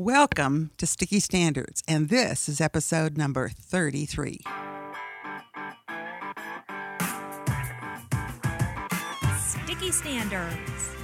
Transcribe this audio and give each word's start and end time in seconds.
Welcome 0.00 0.70
to 0.78 0.86
Sticky 0.86 1.18
Standards, 1.18 1.82
and 1.88 2.08
this 2.08 2.48
is 2.48 2.60
episode 2.60 3.18
number 3.18 3.48
33. 3.48 4.38
Sticky 9.40 9.90
Standards. 9.90 10.94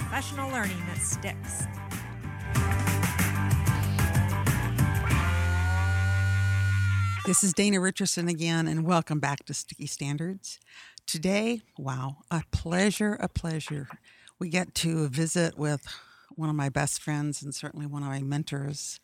Professional 0.00 0.50
learning 0.50 0.76
that 0.88 0.98
sticks. 1.00 1.64
This 7.24 7.42
is 7.42 7.54
Dana 7.54 7.80
Richardson 7.80 8.28
again, 8.28 8.68
and 8.68 8.84
welcome 8.84 9.18
back 9.18 9.46
to 9.46 9.54
Sticky 9.54 9.86
Standards. 9.86 10.60
Today, 11.06 11.62
wow, 11.78 12.18
a 12.30 12.42
pleasure, 12.52 13.14
a 13.14 13.30
pleasure. 13.30 13.88
We 14.42 14.48
get 14.48 14.74
to 14.74 15.06
visit 15.06 15.56
with 15.56 15.86
one 16.34 16.48
of 16.48 16.56
my 16.56 16.68
best 16.68 17.00
friends 17.00 17.44
and 17.44 17.54
certainly 17.54 17.86
one 17.86 18.02
of 18.02 18.08
my 18.08 18.22
mentors. 18.22 18.98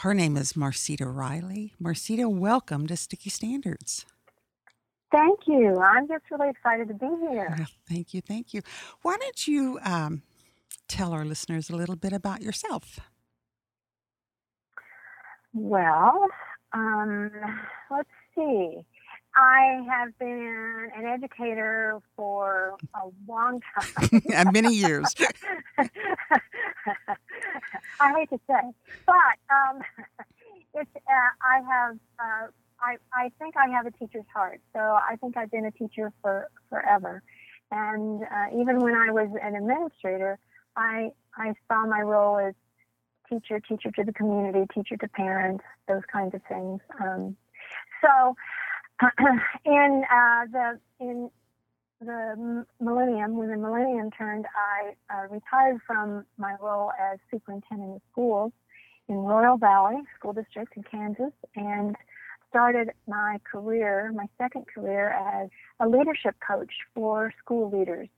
Her 0.00 0.12
name 0.12 0.36
is 0.36 0.52
Marceta 0.52 1.06
Reilly. 1.06 1.72
Marceta, 1.82 2.30
welcome 2.30 2.86
to 2.88 2.94
Sticky 2.94 3.30
Standards. 3.30 4.04
Thank 5.10 5.46
you. 5.46 5.78
I'm 5.78 6.06
just 6.06 6.24
really 6.30 6.50
excited 6.50 6.88
to 6.88 6.94
be 6.94 7.06
here. 7.06 7.54
Well, 7.56 7.68
thank 7.88 8.12
you, 8.12 8.20
thank 8.20 8.52
you. 8.52 8.60
Why 9.00 9.16
don't 9.18 9.48
you 9.48 9.78
um, 9.82 10.20
tell 10.88 11.14
our 11.14 11.24
listeners 11.24 11.70
a 11.70 11.74
little 11.74 11.96
bit 11.96 12.12
about 12.12 12.42
yourself? 12.42 13.00
Well, 15.54 16.26
um, 16.74 17.30
let's 17.90 18.10
see. 18.34 18.84
I 19.36 19.84
have 19.88 20.18
been 20.18 20.90
an 20.96 21.04
educator 21.04 22.00
for 22.16 22.76
a 22.94 23.08
long 23.28 23.60
time. 23.78 24.52
Many 24.52 24.74
years. 24.74 25.14
I 28.00 28.12
hate 28.14 28.30
to 28.30 28.40
say, 28.48 28.72
but 29.06 29.14
um, 29.50 29.82
it's. 30.74 30.90
Uh, 30.96 31.30
I 31.42 31.60
have. 31.70 31.96
Uh, 32.18 32.46
I 32.80 32.96
I 33.12 33.30
think 33.38 33.56
I 33.56 33.68
have 33.68 33.86
a 33.86 33.90
teacher's 33.90 34.24
heart. 34.34 34.60
So 34.72 34.80
I 34.80 35.16
think 35.20 35.36
I've 35.36 35.50
been 35.50 35.66
a 35.66 35.70
teacher 35.70 36.12
for 36.22 36.48
forever, 36.70 37.22
and 37.70 38.22
uh, 38.22 38.58
even 38.58 38.78
when 38.80 38.94
I 38.94 39.10
was 39.10 39.28
an 39.42 39.54
administrator, 39.54 40.38
I 40.76 41.10
I 41.36 41.52
saw 41.68 41.86
my 41.86 42.00
role 42.00 42.38
as 42.38 42.54
teacher, 43.28 43.60
teacher 43.60 43.90
to 43.90 44.04
the 44.04 44.12
community, 44.12 44.64
teacher 44.74 44.96
to 44.96 45.08
parents, 45.08 45.64
those 45.88 46.02
kinds 46.10 46.34
of 46.34 46.40
things. 46.48 46.80
Um, 47.02 47.36
so 48.02 48.34
in 49.64 50.04
uh, 50.10 50.46
the 50.52 50.80
in 51.00 51.30
the 52.00 52.64
millennium, 52.80 53.36
when 53.36 53.48
the 53.48 53.56
millennium 53.56 54.10
turned, 54.10 54.46
I 54.54 54.94
uh, 55.14 55.28
retired 55.28 55.80
from 55.86 56.26
my 56.36 56.56
role 56.60 56.92
as 57.00 57.18
superintendent 57.30 57.96
of 57.96 58.02
schools 58.12 58.52
in 59.08 59.16
Royal 59.16 59.56
Valley 59.56 60.02
School 60.18 60.32
District 60.32 60.72
in 60.76 60.82
Kansas, 60.82 61.32
and 61.54 61.96
started 62.50 62.90
my 63.06 63.38
career, 63.50 64.12
my 64.14 64.26
second 64.38 64.66
career, 64.72 65.10
as 65.10 65.50
a 65.80 65.88
leadership 65.88 66.34
coach 66.46 66.72
for 66.94 67.32
school 67.38 67.70
leaders. 67.70 68.08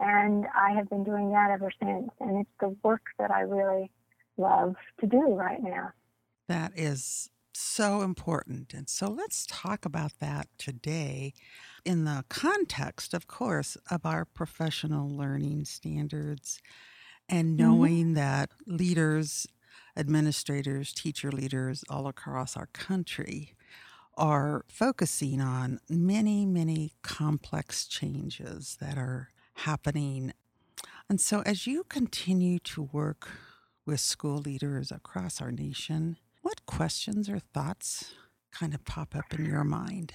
And 0.00 0.46
I 0.54 0.72
have 0.72 0.88
been 0.90 1.04
doing 1.04 1.30
that 1.32 1.50
ever 1.50 1.70
since. 1.80 2.10
And 2.20 2.40
it's 2.40 2.50
the 2.60 2.76
work 2.82 3.02
that 3.18 3.30
I 3.30 3.40
really 3.40 3.90
love 4.36 4.74
to 5.00 5.06
do 5.06 5.34
right 5.34 5.62
now. 5.62 5.92
That 6.48 6.72
is 6.74 7.30
so 7.60 8.02
important. 8.02 8.74
And 8.74 8.88
so 8.88 9.08
let's 9.08 9.46
talk 9.46 9.84
about 9.84 10.12
that 10.20 10.48
today 10.58 11.34
in 11.84 12.04
the 12.04 12.24
context, 12.28 13.14
of 13.14 13.26
course, 13.26 13.76
of 13.90 14.04
our 14.04 14.24
professional 14.24 15.08
learning 15.08 15.64
standards 15.66 16.60
and 17.28 17.58
Mm-hmm. 17.58 17.66
knowing 17.66 18.14
that 18.14 18.50
leaders, 18.66 19.46
administrators, 19.96 20.92
teacher 20.92 21.30
leaders 21.32 21.84
all 21.88 22.06
across 22.06 22.56
our 22.56 22.66
country 22.66 23.54
are 24.16 24.64
focusing 24.68 25.40
on 25.40 25.80
many, 25.88 26.46
many 26.46 26.92
complex 27.02 27.86
changes 27.86 28.76
that 28.80 28.96
are 28.96 29.30
happening. 29.54 30.32
And 31.08 31.20
so 31.20 31.42
as 31.42 31.66
you 31.66 31.84
continue 31.84 32.58
to 32.60 32.82
work 32.82 33.28
with 33.86 34.00
school 34.00 34.38
leaders 34.38 34.90
across 34.92 35.40
our 35.40 35.52
nation, 35.52 36.16
what 36.44 36.66
questions 36.66 37.28
or 37.30 37.38
thoughts 37.38 38.12
kind 38.52 38.74
of 38.74 38.84
pop 38.84 39.16
up 39.16 39.32
in 39.36 39.46
your 39.46 39.64
mind? 39.64 40.12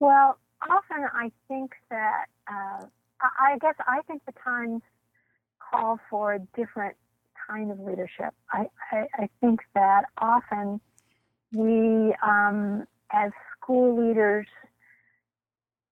Well, 0.00 0.38
often 0.62 1.04
I 1.12 1.30
think 1.46 1.72
that, 1.90 2.24
uh, 2.50 2.86
I 3.20 3.58
guess 3.60 3.74
I 3.86 4.00
think 4.08 4.22
the 4.24 4.32
times 4.42 4.80
call 5.60 6.00
for 6.08 6.34
a 6.34 6.38
different 6.56 6.96
kind 7.46 7.70
of 7.70 7.78
leadership. 7.80 8.32
I, 8.50 8.66
I, 8.90 9.06
I 9.18 9.28
think 9.42 9.60
that 9.74 10.04
often 10.18 10.80
we, 11.52 12.14
um, 12.26 12.86
as 13.12 13.32
school 13.60 14.08
leaders, 14.08 14.46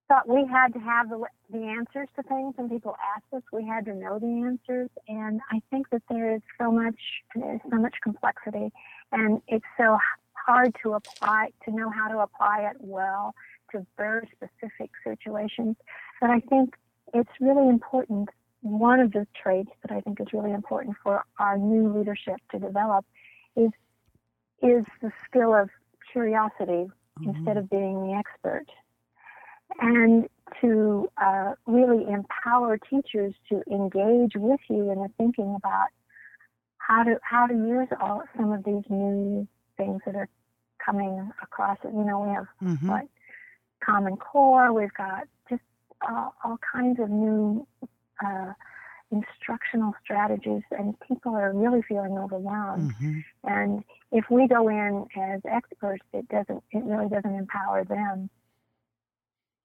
thought 0.09 0.29
we 0.29 0.47
had 0.47 0.73
to 0.75 0.81
have 0.81 1.09
the, 1.09 1.25
the 1.51 1.59
answers 1.59 2.09
to 2.17 2.23
things 2.25 2.55
and 2.59 2.71
people 2.71 2.97
asked 3.17 3.33
us. 3.33 3.43
We 3.53 3.67
had 3.67 3.85
to 3.87 3.95
know 3.95 4.19
the 4.19 4.43
answers 4.47 4.91
and 5.09 5.41
i 5.51 5.61
think 5.71 5.91
that 5.91 6.03
there 6.09 6.35
is 6.35 6.43
so 6.61 6.71
much 6.71 6.99
there's 7.35 7.61
so 7.71 7.79
much 7.79 7.95
complexity 8.03 8.71
and 9.13 9.41
it's 9.49 9.65
so 9.77 9.99
hard 10.35 10.75
to 10.83 10.95
apply 10.95 11.51
to 11.65 11.71
know 11.71 11.91
how 11.91 12.09
to 12.09 12.19
apply 12.19 12.69
it 12.71 12.77
well 12.81 13.35
to 13.73 13.87
very 13.97 14.29
specific 14.33 14.91
situations. 15.03 15.77
That 16.21 16.31
i 16.31 16.41
think 16.41 16.75
it's 17.13 17.31
really 17.41 17.69
important 17.69 18.29
one 18.61 19.01
of 19.01 19.13
the 19.13 19.27
traits 19.41 19.71
that 19.83 19.95
i 19.95 20.01
think 20.01 20.21
is 20.21 20.29
really 20.33 20.53
important 20.53 20.97
for 21.03 21.25
our 21.39 21.59
new 21.59 21.97
leadership 21.97 22.37
to 22.51 22.59
develop 22.59 23.05
is 23.57 23.71
is 24.63 24.85
the 25.03 25.13
skill 25.27 25.55
of 25.55 25.69
curiosity 26.13 26.87
mm-hmm. 26.87 27.31
instead 27.31 27.57
of 27.57 27.69
being 27.69 28.07
the 28.07 28.15
expert 28.15 28.67
and 29.81 30.29
to 30.61 31.11
uh, 31.17 31.55
really 31.67 32.05
empower 32.11 32.79
teachers 32.79 33.35
to 33.49 33.63
engage 33.71 34.33
with 34.37 34.61
you 34.69 34.91
in 34.91 35.01
the 35.03 35.09
thinking 35.19 35.55
about 35.57 35.89
how 36.79 37.03
to 37.03 37.19
how 37.23 37.47
to 37.47 37.55
use 37.55 37.89
all 38.01 38.23
some 38.37 38.53
of 38.53 38.63
these 38.65 38.85
new 38.89 39.47
things 39.77 40.01
that 40.07 40.15
are 40.15 40.29
coming 40.85 41.31
across. 41.43 41.79
You 41.85 42.05
know, 42.05 42.21
we 42.21 42.31
have 42.31 42.47
Mhm. 42.63 42.89
what 42.89 43.09
Common 43.81 44.17
Core. 44.17 44.73
We've 44.73 44.93
got 44.95 45.27
just 45.49 45.63
uh, 46.03 46.31
all 46.43 46.59
kinds 46.59 47.01
of 47.01 47.09
new 47.11 47.67
uh, 48.25 48.53
instructional 49.11 49.95
strategies, 50.03 50.63
and 50.71 50.99
people 51.01 51.35
are 51.35 51.53
really 51.53 51.83
feeling 51.83 52.19
overwhelmed. 52.19 52.93
Mhm. 52.95 53.25
And 53.45 53.85
if 54.13 54.29
we 54.31 54.47
go 54.47 54.69
in 54.69 55.07
as 55.17 55.41
experts, 55.45 56.05
it 56.13 56.29
doesn't. 56.29 56.63
It 56.71 56.85
really 56.85 57.09
doesn't 57.09 57.35
empower 57.35 57.85
them. 57.85 58.31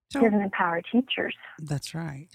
It 0.09 0.13
So 0.13 0.21
doesn't 0.21 0.41
empower 0.41 0.81
teachers. 0.91 1.35
that's 1.61 1.93
right. 1.93 2.29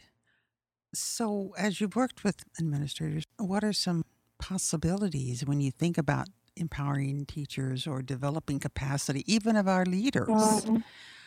So, 0.95 1.55
as 1.59 1.81
you've 1.81 1.97
worked 1.97 2.23
with 2.23 2.45
administrators, 2.61 3.25
what 3.37 3.65
are 3.65 3.73
some 3.73 4.05
possibilities 4.39 5.45
when 5.45 5.61
you 5.61 5.73
think 5.73 5.99
about 5.99 6.29
empowering 6.57 7.27
teachers 7.27 7.85
or 7.85 8.01
developing 8.01 8.61
capacity, 8.61 9.25
even 9.27 9.57
of 9.57 9.67
our 9.67 9.85
leaders, 9.85 10.29
hmm 10.31 10.77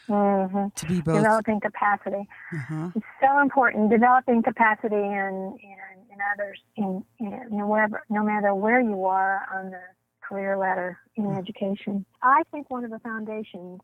to 0.07 0.85
be 0.87 1.01
both? 1.01 1.15
Developing 1.15 1.59
capacity. 1.59 2.29
Uh-huh. 2.53 2.91
It's 2.95 3.05
so 3.21 3.41
important. 3.41 3.89
Developing 3.89 4.41
capacity 4.41 4.95
in 4.95 5.57
in, 5.61 6.13
in 6.13 6.17
others 6.33 6.59
in, 6.77 7.03
in 7.19 7.41
you 7.51 7.67
wherever, 7.67 8.03
no 8.09 8.23
matter 8.23 8.55
where 8.55 8.79
you 8.79 9.03
are 9.03 9.45
on 9.53 9.71
the 9.71 9.81
career 10.21 10.57
ladder 10.57 10.97
in 11.17 11.25
Mm. 11.25 11.39
education. 11.39 12.05
I 12.21 12.43
think 12.51 12.69
one 12.69 12.85
of 12.85 12.91
the 12.91 12.99
foundations 12.99 13.81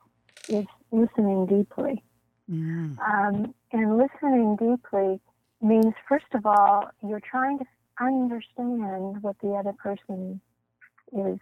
is 0.47 0.65
listening 0.91 1.45
deeply. 1.47 2.01
Mm. 2.51 2.97
Um, 2.99 3.53
and 3.71 3.97
listening 3.97 4.57
deeply 4.57 5.19
means, 5.61 5.93
first 6.07 6.25
of 6.33 6.45
all, 6.45 6.89
you're 7.07 7.21
trying 7.21 7.59
to 7.59 7.65
understand 7.99 9.21
what 9.21 9.35
the 9.41 9.51
other 9.53 9.73
person 9.73 10.41
is 11.13 11.39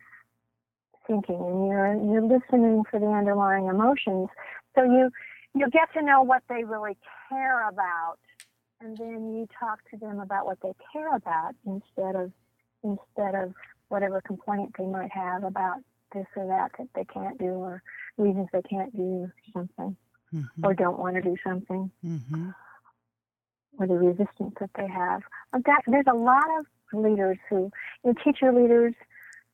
thinking, 1.08 1.36
and 1.36 1.68
you're 1.68 1.96
you're 1.96 2.22
listening 2.22 2.84
for 2.90 3.00
the 3.00 3.08
underlying 3.08 3.68
emotions. 3.68 4.30
So 4.76 4.84
you 4.84 5.10
you 5.56 5.70
get 5.70 5.92
to 5.94 6.02
know 6.02 6.22
what 6.22 6.44
they 6.50 6.64
really 6.64 6.98
care 7.30 7.68
about, 7.68 8.20
and 8.80 8.98
then 8.98 9.34
you 9.34 9.48
talk 9.60 9.80
to 9.92 9.98
them 9.98 10.20
about 10.20 10.46
what 10.46 10.60
they 10.62 10.74
care 10.94 11.16
about 11.16 11.56
instead 11.66 12.16
of 12.16 12.32
instead 12.84 13.36
of 13.36 13.54
whatever 13.90 14.22
complaint 14.22 14.76
they 14.78 14.86
might 14.86 15.12
have 15.12 15.44
about 15.44 15.78
this 16.14 16.26
or 16.36 16.46
that 16.48 16.72
that 16.78 16.88
they 16.94 17.06
can't 17.06 17.40
do 17.40 17.46
or 17.46 17.82
reasons 18.18 18.48
they 18.54 18.62
can't 18.62 18.96
do 18.96 19.30
something 19.54 19.96
Mhm. 20.34 20.64
or 20.64 20.74
don't 20.74 21.00
want 21.00 21.16
to 21.16 21.22
do 21.22 21.36
something 21.44 21.92
Mhm. 22.04 22.56
or 23.78 23.88
the 23.88 23.96
resistance 23.96 24.54
that 24.60 24.70
they 24.76 24.88
have. 24.88 25.24
But 25.52 25.66
that, 25.66 25.82
there's 25.88 26.06
a 26.08 26.16
lot 26.16 26.46
of 26.60 26.66
leaders 26.94 27.38
who, 27.50 27.72
you 28.04 28.14
know, 28.14 28.14
teacher 28.24 28.52
leaders, 28.52 28.94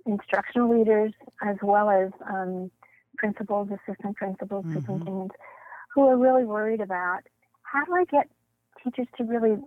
instructional 0.05 0.69
leaders, 0.77 1.13
as 1.41 1.57
well 1.61 1.89
as 1.89 2.11
um, 2.25 2.71
principals, 3.17 3.69
assistant 3.71 4.15
principals, 4.17 4.65
Mhm. 4.65 4.73
superintendents, 4.73 5.35
who 5.93 6.07
are 6.07 6.17
really 6.17 6.45
worried 6.45 6.81
about 6.81 7.21
how 7.63 7.83
do 7.85 7.93
I 7.95 8.05
get 8.05 8.29
teachers 8.83 9.07
to 9.17 9.23
really 9.23 9.57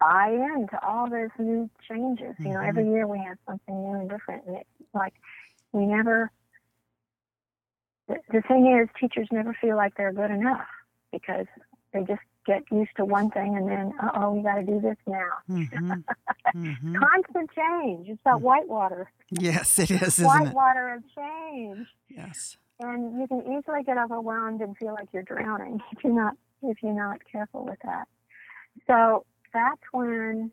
buy 0.00 0.30
into 0.30 0.78
all 0.86 1.08
those 1.08 1.30
new 1.38 1.68
changes. 1.88 2.34
You 2.38 2.50
know, 2.52 2.60
every 2.60 2.84
Mhm. 2.84 2.92
year 2.92 3.06
we 3.06 3.18
have 3.18 3.38
something 3.46 3.82
new 3.82 3.98
and 4.00 4.08
different, 4.08 4.44
and 4.46 4.56
it's 4.56 4.68
like 4.94 5.14
we 5.72 5.86
never. 5.86 6.30
The, 8.08 8.42
thing 8.48 8.80
is, 8.80 8.88
teachers 9.00 9.28
never 9.30 9.56
feel 9.60 9.76
like 9.76 9.94
they're 9.96 10.12
good 10.12 10.30
enough 10.30 10.66
because 11.12 11.46
they 11.92 12.00
just 12.04 12.20
get 12.46 12.62
used 12.70 12.90
to 12.96 13.04
one 13.04 13.30
thing, 13.30 13.56
and 13.56 13.68
then, 13.68 13.92
uh 14.02 14.10
oh, 14.14 14.32
we 14.32 14.42
got 14.42 14.54
to 14.56 14.62
do 14.62 14.80
this 14.80 14.96
now. 15.06 15.30
Mhm. 15.48 16.04
Mhm. 16.54 16.94
Constant 16.98 17.50
change. 17.54 18.08
It's 18.08 18.20
about 18.22 18.40
whitewater. 18.40 19.10
Yes, 19.30 19.78
it 19.78 19.90
is, 19.90 20.18
isn't 20.18 20.24
it? 20.24 20.26
Whitewater 20.26 20.94
of 20.94 21.02
change. 21.14 21.86
Yes. 22.08 22.56
and 22.80 23.20
you 23.20 23.26
can 23.26 23.40
easily 23.42 23.82
get 23.84 23.98
overwhelmed 23.98 24.60
and 24.62 24.74
feel 24.78 24.94
like 24.94 25.08
you're 25.12 25.24
drowning 25.24 25.80
if 25.92 26.02
you're 26.04 26.14
not 26.14 26.34
if 26.62 26.82
you're 26.82 26.94
not 26.94 27.18
careful 27.30 27.64
with 27.66 27.78
that. 27.84 28.06
So 28.86 29.26
that's 29.52 29.82
when 29.92 30.50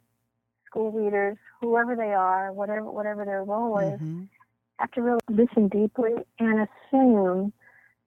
school 0.65 0.91
leaders, 0.93 1.37
whoever 1.61 1.95
they 1.95 2.13
are, 2.13 2.51
whatever 2.51 2.91
whatever 2.91 3.23
their 3.23 3.43
role 3.43 3.77
is, 3.77 3.99
Mhm. 4.01 4.27
Have 4.77 4.91
to 4.91 5.01
really 5.01 5.19
listen 5.29 5.67
deeply 5.67 6.13
and 6.39 6.67
assume 6.67 7.53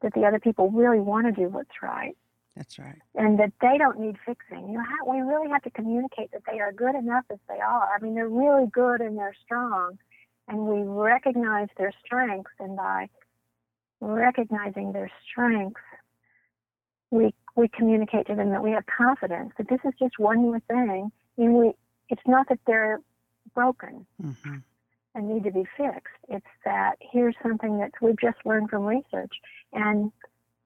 that 0.02 0.12
the 0.14 0.24
other 0.24 0.38
people 0.38 0.70
really 0.70 1.00
want 1.00 1.26
to 1.26 1.32
do 1.32 1.48
what's 1.48 1.82
right 1.82 2.16
That's 2.56 2.78
right. 2.78 3.00
and 3.14 3.38
that 3.38 3.52
they 3.60 3.78
don't 3.78 3.98
need 3.98 4.16
fixing. 4.24 4.68
You 4.68 4.78
know, 4.78 4.84
we 5.06 5.20
really 5.20 5.48
have 5.50 5.62
to 5.62 5.70
communicate 5.70 6.30
that 6.32 6.42
they 6.50 6.60
are 6.60 6.72
good 6.72 6.94
enough 6.94 7.24
as 7.32 7.38
they 7.48 7.60
are. 7.60 7.88
I 7.96 8.00
mean, 8.02 8.14
they're 8.14 8.28
really 8.28 8.66
good 8.72 9.00
and 9.00 9.16
they're 9.18 9.36
strong, 9.44 9.98
and 10.46 10.58
we 10.66 10.82
recognize 10.82 11.68
their 11.76 11.92
strengths, 12.04 12.52
and 12.60 12.76
by 12.76 13.08
recognizing 14.00 14.92
their 14.92 15.10
strengths, 15.28 15.80
we 17.10 17.34
we 17.56 17.66
communicate 17.68 18.26
to 18.28 18.34
them 18.36 18.50
that 18.50 18.62
we 18.62 18.70
have 18.70 18.84
confidence 18.86 19.52
that 19.58 19.68
this 19.68 19.80
is 19.84 19.92
just 19.98 20.18
one 20.18 20.38
more 20.42 20.60
thing, 20.68 21.10
and 21.38 21.54
we 21.54 21.72
it's 22.08 22.22
not 22.26 22.48
that 22.50 22.60
they're 22.66 23.00
broken 23.54 24.06
Mhm. 24.22 24.62
And 25.14 25.28
need 25.28 25.44
to 25.44 25.50
be 25.50 25.64
fixed. 25.76 26.14
It's 26.28 26.46
that 26.64 26.96
here's 27.00 27.34
something 27.42 27.78
that 27.78 27.92
we've 28.00 28.18
just 28.18 28.38
learned 28.44 28.70
from 28.70 28.84
research, 28.84 29.32
and 29.72 30.12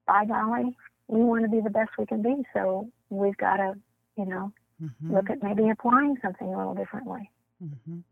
by 0.07 0.25
golly, 0.25 0.75
we 1.07 1.21
want 1.21 1.43
to 1.43 1.49
be 1.49 1.61
the 1.61 1.69
best 1.69 1.91
we 1.97 2.05
can 2.05 2.21
be. 2.21 2.35
So 2.53 2.89
we've 3.09 3.37
got 3.37 3.57
to, 3.57 3.73
you 4.17 4.25
know, 4.25 4.51
Mhm. 4.81 5.11
look 5.11 5.29
at 5.29 5.41
maybe 5.43 5.69
applying 5.69 6.17
something 6.21 6.53
a 6.53 6.57
little 6.57 6.73
differently. 6.75 7.31
Mhm. 7.61 8.03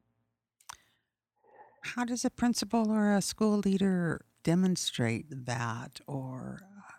How 1.84 2.06
does 2.06 2.24
a 2.24 2.30
principal 2.30 2.92
or 2.92 3.14
a 3.14 3.22
school 3.22 3.58
leader 3.58 4.22
demonstrate 4.44 5.26
that, 5.46 6.00
or 6.08 6.62
uh, 6.64 6.92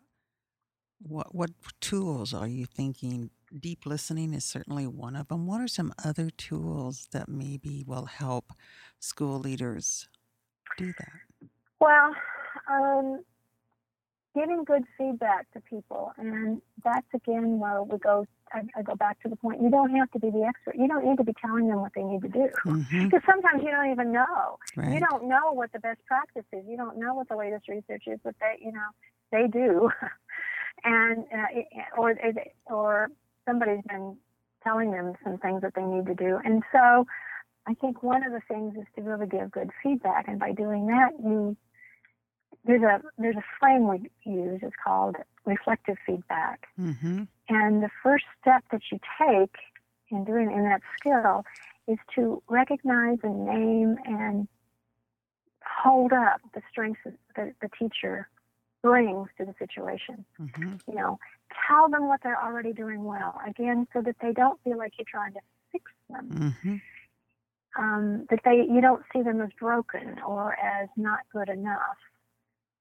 what 0.99 1.34
what 1.34 1.50
tools 1.81 2.34
are 2.34 2.49
you 2.49 2.67
thinking? 2.67 3.31
Deep 3.61 3.85
listening 3.85 4.33
is 4.33 4.45
certainly 4.45 4.87
one 4.87 5.15
of 5.15 5.29
them. 5.29 5.47
What 5.47 5.61
are 5.61 5.69
some 5.69 5.93
other 6.03 6.31
tools 6.31 7.09
that 7.13 7.29
maybe 7.29 7.85
will 7.87 8.07
help 8.07 8.53
school 8.99 9.39
leaders 9.39 10.09
do 10.79 10.93
that? 10.99 11.49
Well, 11.79 12.15
um, 12.71 13.25
giving 14.35 14.65
good 14.65 14.85
feedback 14.97 15.51
to 15.53 15.61
people, 15.61 16.13
and 16.17 16.63
that's 16.85 17.07
again 17.15 17.59
where 17.59 17.83
we 17.83 17.99
go. 17.99 18.27
I, 18.53 18.63
I 18.77 18.83
go 18.83 18.95
back 18.95 19.21
to 19.23 19.29
the 19.29 19.37
point: 19.37 19.61
you 19.61 19.71
don't 19.71 19.91
have 19.97 20.11
to 20.13 20.19
be 20.19 20.31
the 20.31 20.45
expert. 20.45 20.77
You 20.77 20.89
don't 20.89 21.05
need 21.05 21.19
to 21.19 21.25
be 21.25 21.35
telling 21.45 21.69
them 21.69 21.81
what 21.81 21.93
they 21.95 22.03
need 22.03 22.23
to 22.23 22.29
do, 22.29 22.49
because 22.65 23.23
sometimes 23.27 23.63
you 23.63 23.71
don't 23.71 23.91
even 23.91 24.13
know. 24.13 24.59
You 24.77 25.01
don't 25.01 25.29
know 25.29 25.53
what 25.53 25.73
the 25.73 25.79
best 25.79 26.01
practice 26.07 26.45
is. 26.53 26.65
You 26.67 26.77
don't 26.77 26.99
know 26.99 27.15
what 27.15 27.29
the 27.29 27.37
latest 27.37 27.69
research 27.69 28.05
is, 28.07 28.19
but 28.25 28.35
they, 28.41 28.65
you 28.65 28.73
know, 28.73 28.89
they 29.31 29.47
do, 29.47 29.91
and 30.85 31.25
uh, 31.33 31.99
or 31.99 32.15
or 32.67 33.09
somebody's 33.47 33.85
been 33.89 34.17
telling 34.62 34.91
them 34.91 35.15
some 35.25 35.39
things 35.39 35.62
that 35.62 35.75
they 35.75 35.83
need 35.83 36.06
to 36.06 36.15
do, 36.15 36.39
and 36.44 36.62
so 36.73 37.06
I 37.67 37.75
think 37.75 38.03
one 38.03 38.25
of 38.25 38.33
the 38.33 38.41
things 38.49 38.75
is 38.77 38.87
to 38.97 39.03
really 39.03 39.27
give 39.27 39.50
good 39.50 39.71
feedback, 39.83 40.29
and 40.29 40.39
by 40.39 40.53
doing 40.53 40.87
that, 40.89 41.12
you 41.23 41.56
there's 42.65 42.83
a 42.83 43.00
there's 43.19 43.37
a 43.37 43.44
frame 43.59 43.89
we 43.89 44.11
use. 44.25 44.61
It's 44.62 44.77
called 44.85 45.17
reflective 45.44 45.97
feedback, 46.06 46.69
Mhm. 46.79 47.27
and 47.49 47.83
the 47.83 47.91
first 48.03 48.25
step 48.41 48.65
that 48.71 48.83
you 48.91 49.00
take 49.19 49.56
in 50.09 50.25
doing 50.25 50.53
in 50.53 50.62
that 50.65 50.83
skill 50.97 51.44
is 51.89 51.99
to 52.15 52.43
recognize 52.49 53.19
and 53.23 53.44
name 53.44 53.99
and 54.05 54.47
hold 55.65 56.12
up 56.12 56.41
the 56.55 56.62
strengths 56.71 57.00
that 57.35 57.55
the 57.61 57.69
teacher 57.79 58.29
brings 58.82 59.29
to 59.38 59.44
the 59.44 59.55
situation. 59.58 60.25
Mhm. 60.38 60.81
You 60.87 60.94
know, 60.94 61.19
tell 61.67 61.88
them 61.88 62.08
what 62.08 62.20
they're 62.23 62.40
already 62.40 62.73
doing 62.73 63.05
well. 63.05 63.40
Again, 63.46 63.87
so 63.93 64.02
that 64.02 64.19
they 64.20 64.32
don't 64.32 64.61
feel 64.62 64.76
like 64.76 64.99
you're 64.99 65.06
trying 65.06 65.32
to 65.34 65.40
fix 65.70 65.90
them. 66.11 66.29
Mhm. 66.29 66.82
Um, 67.75 68.26
that 68.26 68.40
they 68.44 68.64
you 68.67 68.81
don't 68.81 69.05
see 69.12 69.23
them 69.23 69.40
as 69.40 69.52
broken 69.55 70.20
or 70.20 70.55
as 70.58 70.88
not 70.96 71.20
good 71.32 71.49
enough. 71.49 71.99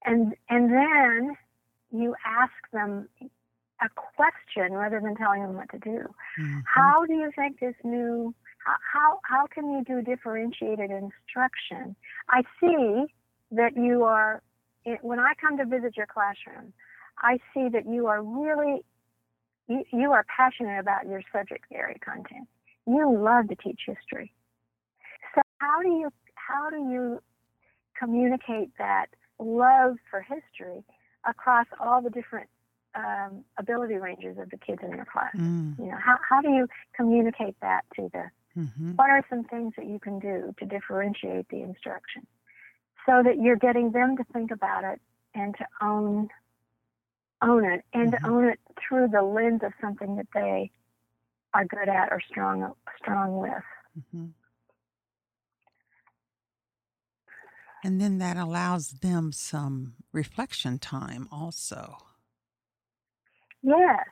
And 0.04 0.36
and 0.50 0.70
then 0.70 1.36
you 1.90 2.14
ask 2.24 2.52
them 2.72 3.08
a 3.80 3.88
question 3.88 4.72
rather 4.74 5.00
than 5.00 5.14
telling 5.16 5.42
them 5.42 5.54
what 5.54 5.70
to 5.70 5.78
do. 5.78 6.14
Mhm. 6.38 6.62
How 6.66 7.06
do 7.06 7.14
you 7.14 7.30
think 7.32 7.60
this 7.60 7.76
new 7.84 8.34
how, 8.64 9.18
how 9.24 9.46
can 9.48 9.72
you 9.72 9.82
do 9.82 10.02
differentiated 10.02 10.90
instruction? 10.90 11.96
I 12.28 12.42
see 12.60 13.12
that 13.50 13.76
you 13.76 14.04
are 14.04 14.40
it- 14.84 15.02
when 15.02 15.20
I 15.20 15.34
come 15.34 15.56
to 15.58 15.64
visit 15.64 15.96
your 15.96 16.06
classroom, 16.06 16.72
I 17.18 17.38
see 17.54 17.68
that 17.68 17.86
you 17.86 18.06
are 18.06 18.22
really 18.22 18.84
you, 19.68 19.84
you 19.92 20.12
are 20.12 20.24
passionate 20.24 20.78
about 20.80 21.06
your 21.06 21.22
subject 21.32 21.66
area 21.70 21.98
content. 22.00 22.48
You 22.86 23.16
love 23.16 23.48
to 23.48 23.54
teach 23.56 23.80
history. 23.86 24.32
So 25.34 25.42
how 25.58 25.82
do 25.82 25.88
you 25.88 26.12
how 26.34 26.68
do 26.70 26.76
you 26.90 27.22
communicate 27.94 28.76
that 28.78 29.06
love 29.38 29.96
for 30.10 30.20
history 30.20 30.82
across 31.24 31.66
all 31.78 32.02
the 32.02 32.10
different 32.10 32.48
um, 32.94 33.44
ability 33.56 33.94
ranges 33.94 34.36
of 34.38 34.50
the 34.50 34.56
kids 34.58 34.82
in 34.82 34.90
your 34.90 35.04
class? 35.06 35.34
Mm. 35.34 35.78
You 35.78 35.86
know, 35.86 35.96
how, 35.96 36.18
how 36.28 36.40
do 36.42 36.50
you 36.50 36.68
communicate 36.94 37.56
that 37.60 37.84
to 37.96 38.10
the, 38.12 38.30
Mhm. 38.56 38.96
what 38.96 39.08
are 39.08 39.24
some 39.30 39.44
things 39.44 39.72
that 39.76 39.86
you 39.86 39.98
can 39.98 40.18
do 40.18 40.54
to 40.58 40.66
differentiate 40.66 41.48
the 41.48 41.62
instruction 41.62 42.26
so 43.06 43.22
that 43.22 43.38
you're 43.40 43.56
getting 43.56 43.92
them 43.92 44.16
to 44.16 44.24
think 44.32 44.50
about 44.50 44.84
it 44.84 45.00
and 45.34 45.54
to 45.56 45.66
own, 45.80 46.28
own 47.42 47.64
it 47.64 47.84
and 47.92 48.12
Mhm. 48.12 48.18
to 48.20 48.28
own 48.28 48.44
it 48.44 48.60
through 48.76 49.08
the 49.08 49.22
lens 49.22 49.62
of 49.62 49.72
something 49.80 50.16
that 50.16 50.28
they 50.34 50.70
are 51.54 51.64
good 51.64 51.88
at 51.88 52.12
or 52.12 52.20
strong, 52.20 52.74
strong 52.98 53.38
with. 53.38 53.64
Mhm. 54.14 54.32
And 57.84 58.00
then 58.00 58.18
that 58.18 58.36
allows 58.36 58.90
them 59.00 59.32
some 59.32 59.96
reflection 60.12 60.78
time 60.78 61.28
also. 61.32 61.98
Yes, 63.62 64.06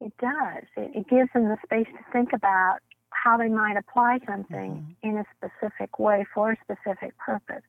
it 0.00 0.16
does. 0.18 0.64
It, 0.76 0.96
it 0.96 1.08
gives 1.08 1.30
them 1.32 1.48
the 1.48 1.58
space 1.64 1.86
to 1.86 2.12
think 2.12 2.32
about 2.32 2.78
how 3.26 3.36
they 3.36 3.48
might 3.48 3.76
apply 3.76 4.20
something 4.24 4.94
in 5.02 5.18
a 5.18 5.24
specific 5.36 5.98
way 5.98 6.24
for 6.32 6.52
a 6.52 6.56
specific 6.62 7.16
purpose. 7.18 7.62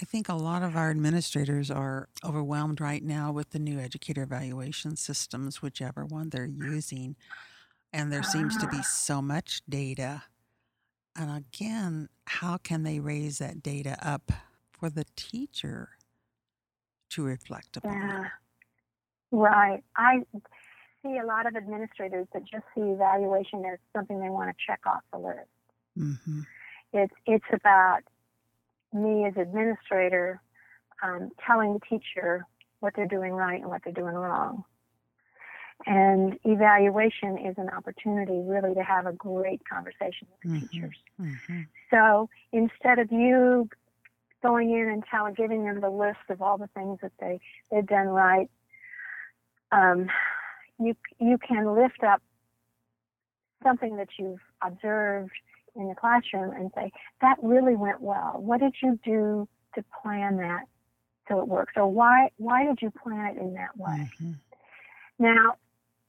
I 0.00 0.04
think 0.04 0.28
a 0.28 0.34
lot 0.34 0.62
of 0.62 0.76
our 0.76 0.90
administrators 0.90 1.70
are 1.70 2.08
overwhelmed 2.22 2.80
right 2.82 3.02
now 3.02 3.32
with 3.32 3.50
the 3.50 3.58
new 3.58 3.78
educator 3.78 4.22
evaluation 4.24 4.96
systems, 4.96 5.62
whichever 5.62 6.04
one 6.04 6.28
they're 6.28 6.44
using. 6.44 7.16
And 7.94 8.12
there 8.12 8.24
seems 8.24 8.58
to 8.58 8.68
be 8.68 8.78
Ah. 8.78 8.82
so 8.82 9.22
much 9.22 9.62
data. 9.66 10.24
And 11.16 11.30
again, 11.30 12.08
how 12.26 12.58
can 12.58 12.82
they 12.82 13.00
raise 13.00 13.38
that 13.38 13.62
data 13.62 13.96
up 14.06 14.32
for 14.72 14.90
the 14.90 15.04
teacher 15.16 15.90
to 17.10 17.24
reflect 17.24 17.76
upon? 17.78 17.92
Yeah. 17.92 18.28
Right. 19.30 19.82
I 19.96 20.24
see 21.04 21.18
a 21.18 21.26
lot 21.26 21.46
of 21.46 21.54
administrators 21.56 22.26
that 22.32 22.42
just 22.44 22.64
see 22.74 22.80
evaluation 22.80 23.64
as 23.64 23.78
something 23.94 24.20
they 24.20 24.30
want 24.30 24.48
to 24.50 24.64
check 24.66 24.80
off 24.86 25.02
the 25.12 25.18
list. 25.18 25.48
hmm 25.96 26.40
It's 26.92 27.14
it's 27.26 27.44
about 27.52 28.00
me 28.92 29.26
as 29.26 29.36
administrator 29.36 30.40
um, 31.02 31.30
telling 31.46 31.74
the 31.74 31.80
teacher 31.80 32.46
what 32.80 32.94
they're 32.96 33.06
doing 33.06 33.32
right 33.32 33.60
and 33.60 33.68
what 33.68 33.82
they're 33.84 33.92
doing 33.92 34.14
wrong. 34.14 34.64
And 35.86 36.38
evaluation 36.44 37.36
is 37.38 37.56
an 37.58 37.68
opportunity 37.68 38.40
really 38.44 38.74
to 38.74 38.82
have 38.82 39.06
a 39.06 39.12
great 39.12 39.60
conversation 39.68 40.28
with 40.30 40.40
the 40.40 40.48
Mhm. 40.48 40.70
teachers. 40.70 40.96
hmm 41.18 41.62
So 41.90 42.28
instead 42.52 42.98
of 42.98 43.12
you 43.12 43.68
going 44.42 44.70
in 44.70 44.88
and 44.88 45.04
telling, 45.10 45.34
giving 45.34 45.64
them 45.64 45.80
the 45.80 45.90
list 45.90 46.20
of 46.28 46.40
all 46.42 46.58
the 46.58 46.66
things 46.68 47.00
that 47.00 47.12
they 47.18 47.40
they've 47.70 47.86
done 47.86 48.08
right, 48.08 48.50
um, 49.72 50.08
you 50.78 50.94
you 51.18 51.38
can 51.38 51.74
lift 51.74 52.02
up 52.02 52.22
something 53.62 53.96
that 53.96 54.08
you've 54.18 54.40
observed 54.62 55.32
in 55.76 55.88
the 55.88 55.94
classroom 55.94 56.54
and 56.54 56.70
say 56.74 56.92
that 57.20 57.36
really 57.42 57.74
went 57.74 58.00
well. 58.00 58.34
What 58.38 58.60
did 58.60 58.74
you 58.82 58.98
do 59.04 59.48
to 59.74 59.84
plan 60.02 60.36
that 60.36 60.64
so 61.28 61.40
it 61.40 61.48
works? 61.48 61.74
Or 61.76 61.90
why 61.90 62.30
why 62.36 62.64
did 62.64 62.78
you 62.82 62.90
plan 62.90 63.36
it 63.36 63.40
in 63.40 63.54
that 63.54 63.76
way? 63.76 64.10
hmm 64.18 64.32
Now, 65.18 65.54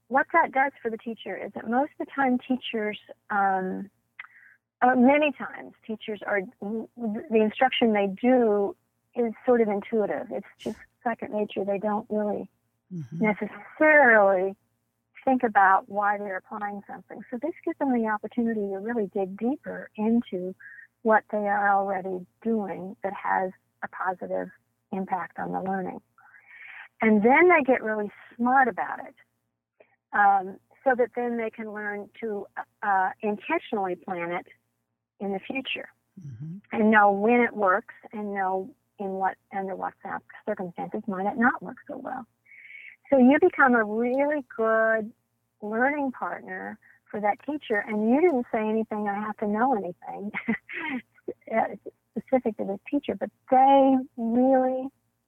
what 0.08 0.28
that 0.34 0.52
does 0.52 0.72
for 0.82 0.92
the 0.92 0.98
teacher 0.98 1.36
is 1.36 1.52
that 1.56 1.70
most 1.70 1.92
of 2.00 2.06
the 2.06 2.12
time 2.16 2.38
teachers, 2.48 3.00
um, 3.30 3.90
uh, 4.82 4.96
many 4.96 5.32
times 5.32 5.74
teachers 5.86 6.20
are 6.26 6.42
the 6.62 7.42
instruction 7.42 7.94
they 7.94 8.08
do 8.22 8.76
is 9.16 9.34
sort 9.46 9.62
of 9.62 9.70
intuitive. 9.70 10.28
It's 10.32 10.46
just 10.60 10.78
second 11.04 11.34
nature. 11.34 11.64
They 11.66 11.80
don't 11.80 12.06
really 12.10 12.50
mm-hmm. 12.96 13.26
necessarily 13.26 14.56
think 15.24 15.44
about 15.44 15.90
why 15.90 16.18
they're 16.18 16.38
applying 16.38 16.82
something. 16.88 17.22
So 17.32 17.40
this 17.42 17.54
gives 17.66 17.78
them 17.80 17.92
the 17.94 18.08
opportunity 18.08 18.62
to 18.62 18.78
really 18.78 19.10
dig 19.14 19.38
deeper 19.38 19.90
into 19.98 20.56
what 21.02 21.24
they 21.32 21.38
are 21.48 21.70
already 21.76 22.26
doing 22.44 22.96
that 23.04 23.14
has 23.14 23.52
a 23.84 23.88
positive 23.88 24.50
impact 24.92 25.40
on 25.40 25.52
the 25.52 25.62
learning. 25.62 26.00
And 27.02 27.24
then 27.24 27.50
they 27.50 27.64
get 27.66 27.84
really 27.84 28.12
smart 28.36 28.68
about 28.68 29.00
it 29.00 29.16
um, 30.14 30.58
so 30.84 30.96
that 30.96 31.10
then 31.16 31.38
they 31.38 31.50
can 31.50 31.74
learn 31.74 32.10
to 32.22 32.46
uh, 32.82 33.10
intentionally 33.22 33.96
plan 33.96 34.32
it 34.32 34.46
in 35.20 35.34
the 35.34 35.40
future 35.40 35.90
mm-hmm. 36.20 36.58
and 36.72 36.92
know 36.92 37.12
when 37.12 37.42
it 37.42 37.56
works 37.56 37.94
and 38.14 38.34
know 38.34 38.70
in 39.00 39.08
what 39.08 39.36
under 39.56 39.76
what 39.76 39.94
circumstances 40.48 41.02
might 41.08 41.26
it 41.26 41.38
not 41.38 41.62
work 41.62 41.78
so 41.88 41.98
well. 41.98 42.26
So 43.10 43.18
you 43.18 43.38
become 43.40 43.76
a 43.76 43.84
really 43.84 44.44
good 44.56 45.12
learning 45.62 46.12
partner 46.12 46.80
for 47.10 47.20
that 47.22 47.38
teacher, 47.46 47.84
and 47.88 48.10
you 48.10 48.22
didn't 48.22 48.46
say 48.52 48.68
anything. 48.68 49.08
I 49.08 49.16
have 49.16 49.38
to 49.38 49.48
know 49.48 49.76
anything 49.76 50.32
specific 52.18 52.58
to 52.58 52.66
this 52.66 52.80
teacher, 52.90 53.16
but 53.16 53.30
they 53.52 53.96
really 54.18 54.88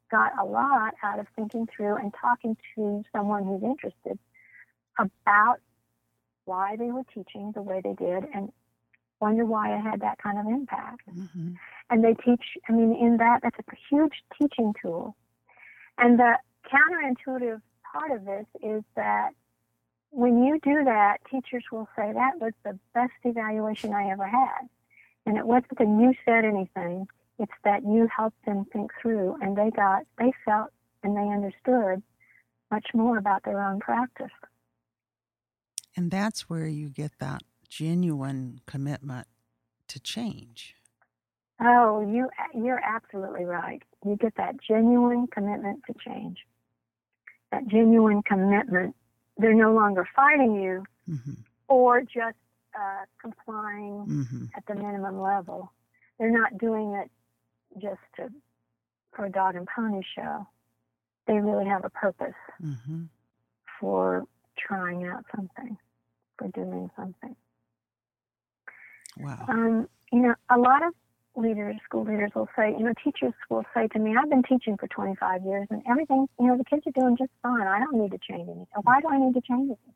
got 0.09 0.31
a 0.41 0.45
lot 0.45 0.93
out 1.03 1.19
of 1.19 1.27
thinking 1.35 1.67
through 1.75 1.95
and 1.97 2.13
talking 2.19 2.55
to 2.75 3.03
someone 3.15 3.45
who's 3.45 3.63
interested 3.63 4.17
about 4.97 5.57
why 6.45 6.75
they 6.77 6.91
were 6.91 7.03
teaching 7.13 7.51
the 7.53 7.61
way 7.61 7.81
they 7.83 7.93
did 7.93 8.23
and 8.33 8.51
wonder 9.19 9.45
why 9.45 9.75
it 9.75 9.81
had 9.81 10.01
that 10.01 10.17
kind 10.21 10.39
of 10.39 10.45
impact. 10.45 11.01
Mm-hmm. 11.13 11.53
And 11.89 12.03
they 12.03 12.13
teach, 12.13 12.43
I 12.69 12.71
mean, 12.71 12.95
in 12.99 13.17
that, 13.17 13.39
that's 13.43 13.57
a 13.59 13.75
huge 13.89 14.13
teaching 14.39 14.73
tool. 14.81 15.15
And 15.97 16.19
the 16.19 16.37
counterintuitive 16.71 17.61
part 17.91 18.11
of 18.11 18.25
this 18.25 18.45
is 18.61 18.83
that 18.95 19.31
when 20.11 20.43
you 20.43 20.59
do 20.63 20.83
that, 20.85 21.17
teachers 21.29 21.63
will 21.71 21.87
say, 21.95 22.11
that 22.13 22.39
was 22.39 22.53
the 22.63 22.77
best 22.93 23.13
evaluation 23.23 23.93
I 23.93 24.09
ever 24.09 24.25
had. 24.25 24.67
And 25.25 25.37
it 25.37 25.45
wasn't 25.45 25.77
that 25.77 25.87
you 25.87 26.13
said 26.25 26.45
anything, 26.45 27.07
it's 27.39 27.51
that 27.63 27.83
you 27.83 28.07
helped 28.15 28.43
them 28.45 28.65
think 28.71 28.91
through 29.01 29.37
and 29.41 29.57
they 29.57 29.69
got, 29.69 30.03
they 30.17 30.31
felt 30.45 30.71
and 31.03 31.15
they 31.15 31.29
understood 31.29 32.01
much 32.71 32.87
more 32.93 33.17
about 33.17 33.43
their 33.43 33.61
own 33.61 33.79
practice. 33.79 34.31
And 35.95 36.11
that's 36.11 36.49
where 36.49 36.67
you 36.67 36.89
get 36.89 37.11
that 37.19 37.43
genuine 37.69 38.61
commitment 38.65 39.27
to 39.89 39.99
change. 39.99 40.75
Oh, 41.59 42.01
you 42.01 42.29
you're 42.53 42.81
absolutely 42.83 43.45
right. 43.45 43.81
You 44.05 44.15
get 44.15 44.35
that 44.37 44.55
genuine 44.61 45.27
commitment 45.27 45.81
to 45.87 45.93
change. 46.05 46.45
That 47.51 47.67
genuine 47.67 48.21
commitment. 48.23 48.95
They're 49.37 49.53
no 49.53 49.73
longer 49.73 50.07
fighting 50.15 50.55
you 50.55 50.83
mm-hmm. 51.09 51.33
or 51.67 52.01
just 52.01 52.37
uh, 52.75 53.05
complying 53.21 54.05
mm-hmm. 54.07 54.45
at 54.55 54.65
the 54.67 54.75
minimum 54.75 55.21
level. 55.21 55.71
They're 56.19 56.31
not 56.31 56.57
doing 56.57 56.93
it 56.93 57.11
just 57.79 58.01
to, 58.15 58.29
for 59.15 59.25
a 59.25 59.29
dog 59.29 59.55
and 59.55 59.67
pony 59.67 60.01
show. 60.15 60.47
They 61.27 61.35
really 61.35 61.65
have 61.65 61.85
a 61.85 61.89
purpose 61.89 62.33
mm-hmm. 62.63 63.03
for 63.79 64.25
trying 64.57 65.05
out 65.05 65.23
something, 65.35 65.77
for 66.37 66.47
doing 66.49 66.89
something. 66.95 67.35
Wow. 69.19 69.45
Um, 69.47 69.89
you 70.11 70.21
know, 70.21 70.35
a 70.49 70.57
lot 70.57 70.83
of 70.83 70.93
leaders, 71.37 71.75
school 71.85 72.03
leaders 72.03 72.31
will 72.35 72.49
say, 72.55 72.71
you 72.71 72.83
know, 72.83 72.93
teachers 73.03 73.33
will 73.49 73.63
say 73.73 73.87
to 73.87 73.99
me, 73.99 74.15
I've 74.17 74.29
been 74.29 74.43
teaching 74.43 74.77
for 74.77 74.87
25 74.87 75.43
years 75.45 75.67
and 75.69 75.81
everything, 75.89 76.27
you 76.39 76.47
know, 76.47 76.57
the 76.57 76.65
kids 76.65 76.83
are 76.87 76.99
doing 76.99 77.15
just 77.17 77.31
fine. 77.41 77.67
I 77.67 77.79
don't 77.79 78.01
need 78.01 78.11
to 78.11 78.17
change 78.17 78.47
anything. 78.47 78.67
Why 78.83 78.99
do 79.01 79.07
I 79.09 79.19
need 79.19 79.33
to 79.35 79.41
change 79.41 79.69
anything? 79.69 79.93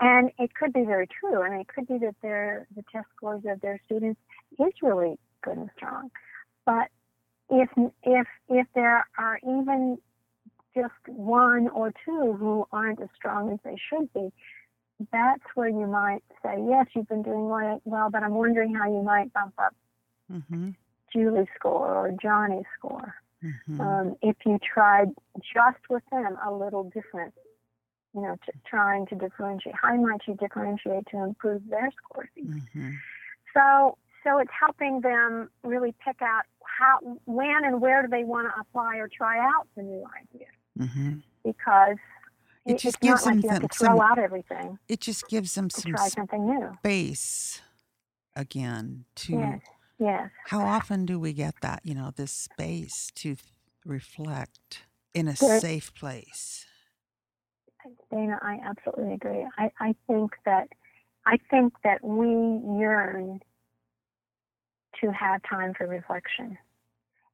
And 0.00 0.30
it 0.38 0.54
could 0.54 0.72
be 0.72 0.84
very 0.84 1.06
true. 1.06 1.42
I 1.42 1.50
mean, 1.50 1.60
it 1.60 1.68
could 1.68 1.86
be 1.86 1.98
that 1.98 2.14
their 2.22 2.66
the 2.74 2.82
test 2.90 3.06
scores 3.16 3.42
of 3.46 3.60
their 3.60 3.80
students 3.84 4.20
is 4.58 4.72
really 4.82 5.18
good 5.42 5.58
and 5.58 5.70
strong. 5.76 6.10
But 6.64 6.88
if 7.50 7.68
if 8.02 8.26
if 8.48 8.66
there 8.74 9.06
are 9.18 9.38
even 9.42 9.98
just 10.74 10.94
one 11.06 11.68
or 11.68 11.92
two 12.04 12.32
who 12.32 12.66
aren't 12.72 13.00
as 13.02 13.08
strong 13.14 13.52
as 13.52 13.58
they 13.62 13.76
should 13.90 14.10
be, 14.14 14.32
that's 15.12 15.42
where 15.54 15.68
you 15.68 15.86
might 15.86 16.22
say, 16.42 16.54
yes, 16.66 16.86
you've 16.94 17.08
been 17.08 17.22
doing 17.22 17.46
well, 17.84 18.10
but 18.10 18.22
I'm 18.22 18.34
wondering 18.34 18.74
how 18.74 18.86
you 18.86 19.02
might 19.02 19.32
bump 19.32 19.54
up 19.58 19.74
mm-hmm. 20.30 20.70
Julie's 21.12 21.48
score 21.58 21.94
or 21.94 22.12
Johnny's 22.22 22.64
score. 22.78 23.14
Mm-hmm. 23.42 23.80
Um, 23.80 24.16
if 24.22 24.36
you 24.44 24.58
tried 24.58 25.08
just 25.38 25.78
with 25.88 26.02
them 26.12 26.36
a 26.46 26.52
little 26.52 26.84
different, 26.84 27.32
you 28.14 28.20
know, 28.20 28.36
to, 28.44 28.52
trying 28.66 29.06
to 29.06 29.14
differentiate, 29.14 29.74
how 29.80 29.94
might 29.96 30.20
you 30.28 30.34
differentiate 30.34 31.06
to 31.10 31.18
improve 31.22 31.62
their 31.68 31.90
scores? 31.96 32.28
Mm-hmm. 32.38 32.90
So, 33.54 33.96
so 34.22 34.38
it's 34.38 34.50
helping 34.58 35.00
them 35.00 35.48
really 35.64 35.94
pick 36.04 36.20
out 36.20 36.44
how, 36.64 36.98
when, 37.24 37.64
and 37.64 37.80
where 37.80 38.02
do 38.02 38.08
they 38.08 38.24
want 38.24 38.52
to 38.52 38.60
apply 38.60 38.96
or 38.96 39.08
try 39.08 39.38
out 39.38 39.66
the 39.74 39.82
new 39.82 40.04
idea, 40.20 40.46
mm-hmm. 40.78 41.18
because 41.44 41.96
it 42.66 42.78
just 42.78 42.98
it's 43.02 43.08
gives 43.08 43.24
them 43.24 43.40
like 43.40 43.72
some, 43.72 43.88
throw 43.88 44.02
out 44.02 44.18
everything. 44.18 44.78
It 44.86 45.00
just 45.00 45.28
gives 45.28 45.54
them 45.54 45.70
some 45.70 45.94
try 45.94 46.08
something 46.08 46.46
new. 46.46 46.72
space 46.80 47.62
again 48.36 49.06
to. 49.16 49.32
Yes. 49.32 49.60
Yes. 50.00 50.30
How 50.46 50.62
often 50.62 51.04
do 51.04 51.20
we 51.20 51.34
get 51.34 51.56
that? 51.60 51.82
You 51.84 51.94
know, 51.94 52.10
this 52.16 52.32
space 52.32 53.12
to 53.16 53.36
reflect 53.84 54.84
in 55.12 55.28
a 55.28 55.36
safe 55.36 55.94
place. 55.94 56.64
Dana, 58.10 58.38
I 58.42 58.58
absolutely 58.64 59.14
agree. 59.14 59.46
I, 59.58 59.70
I 59.78 59.94
think 60.06 60.32
that 60.46 60.68
I 61.26 61.38
think 61.50 61.74
that 61.84 62.02
we 62.02 62.26
yearn 62.80 63.40
to 65.02 65.12
have 65.12 65.42
time 65.48 65.74
for 65.76 65.86
reflection, 65.86 66.56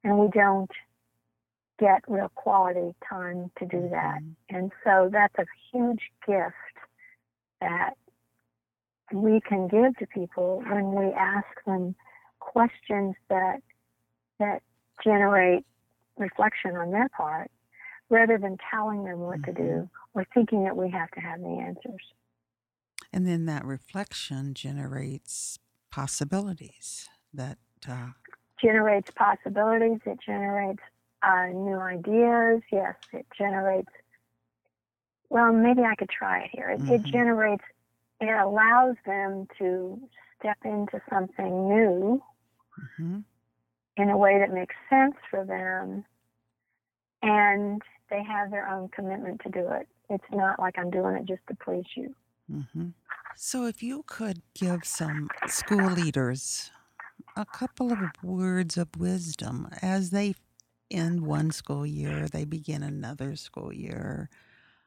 and 0.03 0.19
we 0.19 0.27
don't 0.33 0.71
get 1.79 2.01
real 2.07 2.31
quality 2.35 2.93
time 3.07 3.49
to 3.59 3.65
do 3.65 3.87
that. 3.91 4.19
Mm-hmm. 4.21 4.55
And 4.55 4.71
so 4.83 5.09
that's 5.11 5.35
a 5.37 5.45
huge 5.71 6.01
gift 6.27 6.53
that 7.61 7.91
we 9.13 9.39
can 9.39 9.67
give 9.67 9.95
to 9.97 10.07
people 10.07 10.63
when 10.67 10.91
we 10.91 11.13
ask 11.13 11.47
them 11.65 11.95
questions 12.47 13.15
that 13.29 13.61
that 14.39 14.61
generate 15.03 15.65
reflection 16.17 16.75
on 16.75 16.91
their 16.91 17.09
part 17.09 17.51
rather 18.09 18.37
than 18.37 18.57
telling 18.71 19.03
them 19.03 19.19
what 19.19 19.41
mm-hmm. 19.41 19.51
to 19.51 19.57
do 19.57 19.69
mm-hmm. 19.69 20.19
or 20.19 20.25
thinking 20.33 20.63
that 20.63 20.75
we 20.75 20.89
have 20.89 21.11
to 21.11 21.19
have 21.19 21.39
the 21.41 21.47
answers. 21.47 22.01
And 23.11 23.27
then 23.27 23.45
that 23.45 23.65
reflection 23.65 24.53
generates 24.53 25.59
possibilities 25.91 27.07
that 27.33 27.57
uh... 27.87 28.09
generates 28.61 29.11
possibilities. 29.11 29.99
It 30.05 30.19
generates 30.25 30.81
uh, 31.23 31.47
new 31.47 31.77
ideas. 31.77 32.61
Yes, 32.71 32.95
it 33.13 33.25
generates. 33.37 33.89
Well, 35.29 35.51
maybe 35.51 35.81
I 35.81 35.95
could 35.95 36.09
try 36.09 36.43
it 36.43 36.49
here. 36.53 36.69
It, 36.69 36.79
mm-hmm. 36.79 36.93
it 36.93 37.03
generates. 37.03 37.63
It 38.21 38.29
allows 38.29 38.95
them 39.05 39.47
to 39.59 39.99
step 40.39 40.57
into 40.63 41.01
something 41.09 41.69
new 41.69 42.21
mm-hmm. 42.79 43.19
in 43.97 44.09
a 44.09 44.17
way 44.17 44.39
that 44.39 44.53
makes 44.53 44.75
sense 44.89 45.15
for 45.29 45.45
them, 45.45 46.05
and 47.21 47.81
they 48.09 48.23
have 48.23 48.51
their 48.51 48.67
own 48.69 48.89
commitment 48.89 49.41
to 49.41 49.49
do 49.49 49.67
it. 49.71 49.87
It's 50.09 50.23
not 50.31 50.59
like 50.59 50.77
I'm 50.77 50.89
doing 50.89 51.15
it 51.15 51.25
just 51.25 51.41
to 51.49 51.55
please 51.55 51.85
you. 51.95 52.15
Mm-hmm. 52.51 52.87
So, 53.35 53.65
if 53.65 53.83
you 53.83 54.03
could 54.07 54.41
give 54.55 54.83
some 54.83 55.29
school 55.47 55.91
leaders 55.91 56.71
a 57.35 57.45
couple 57.45 57.91
of 57.91 57.99
words 58.23 58.77
of 58.77 58.87
wisdom 58.97 59.67
as 59.81 60.09
they 60.09 60.33
end 60.89 61.25
one 61.25 61.51
school 61.51 61.85
year, 61.85 62.27
they 62.27 62.45
begin 62.45 62.83
another 62.83 63.35
school 63.35 63.73
year. 63.73 64.29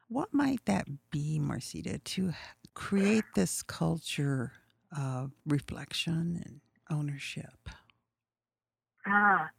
What 0.07 0.33
might 0.33 0.65
that 0.65 0.87
be, 1.11 1.39
Marceta, 1.39 2.03
to 2.03 2.33
create 2.73 3.23
this 3.35 3.63
culture 3.63 4.53
of 4.95 5.31
reflection 5.45 6.41
and 6.45 6.59
ownership? 6.89 7.69
Ah. 9.05 9.49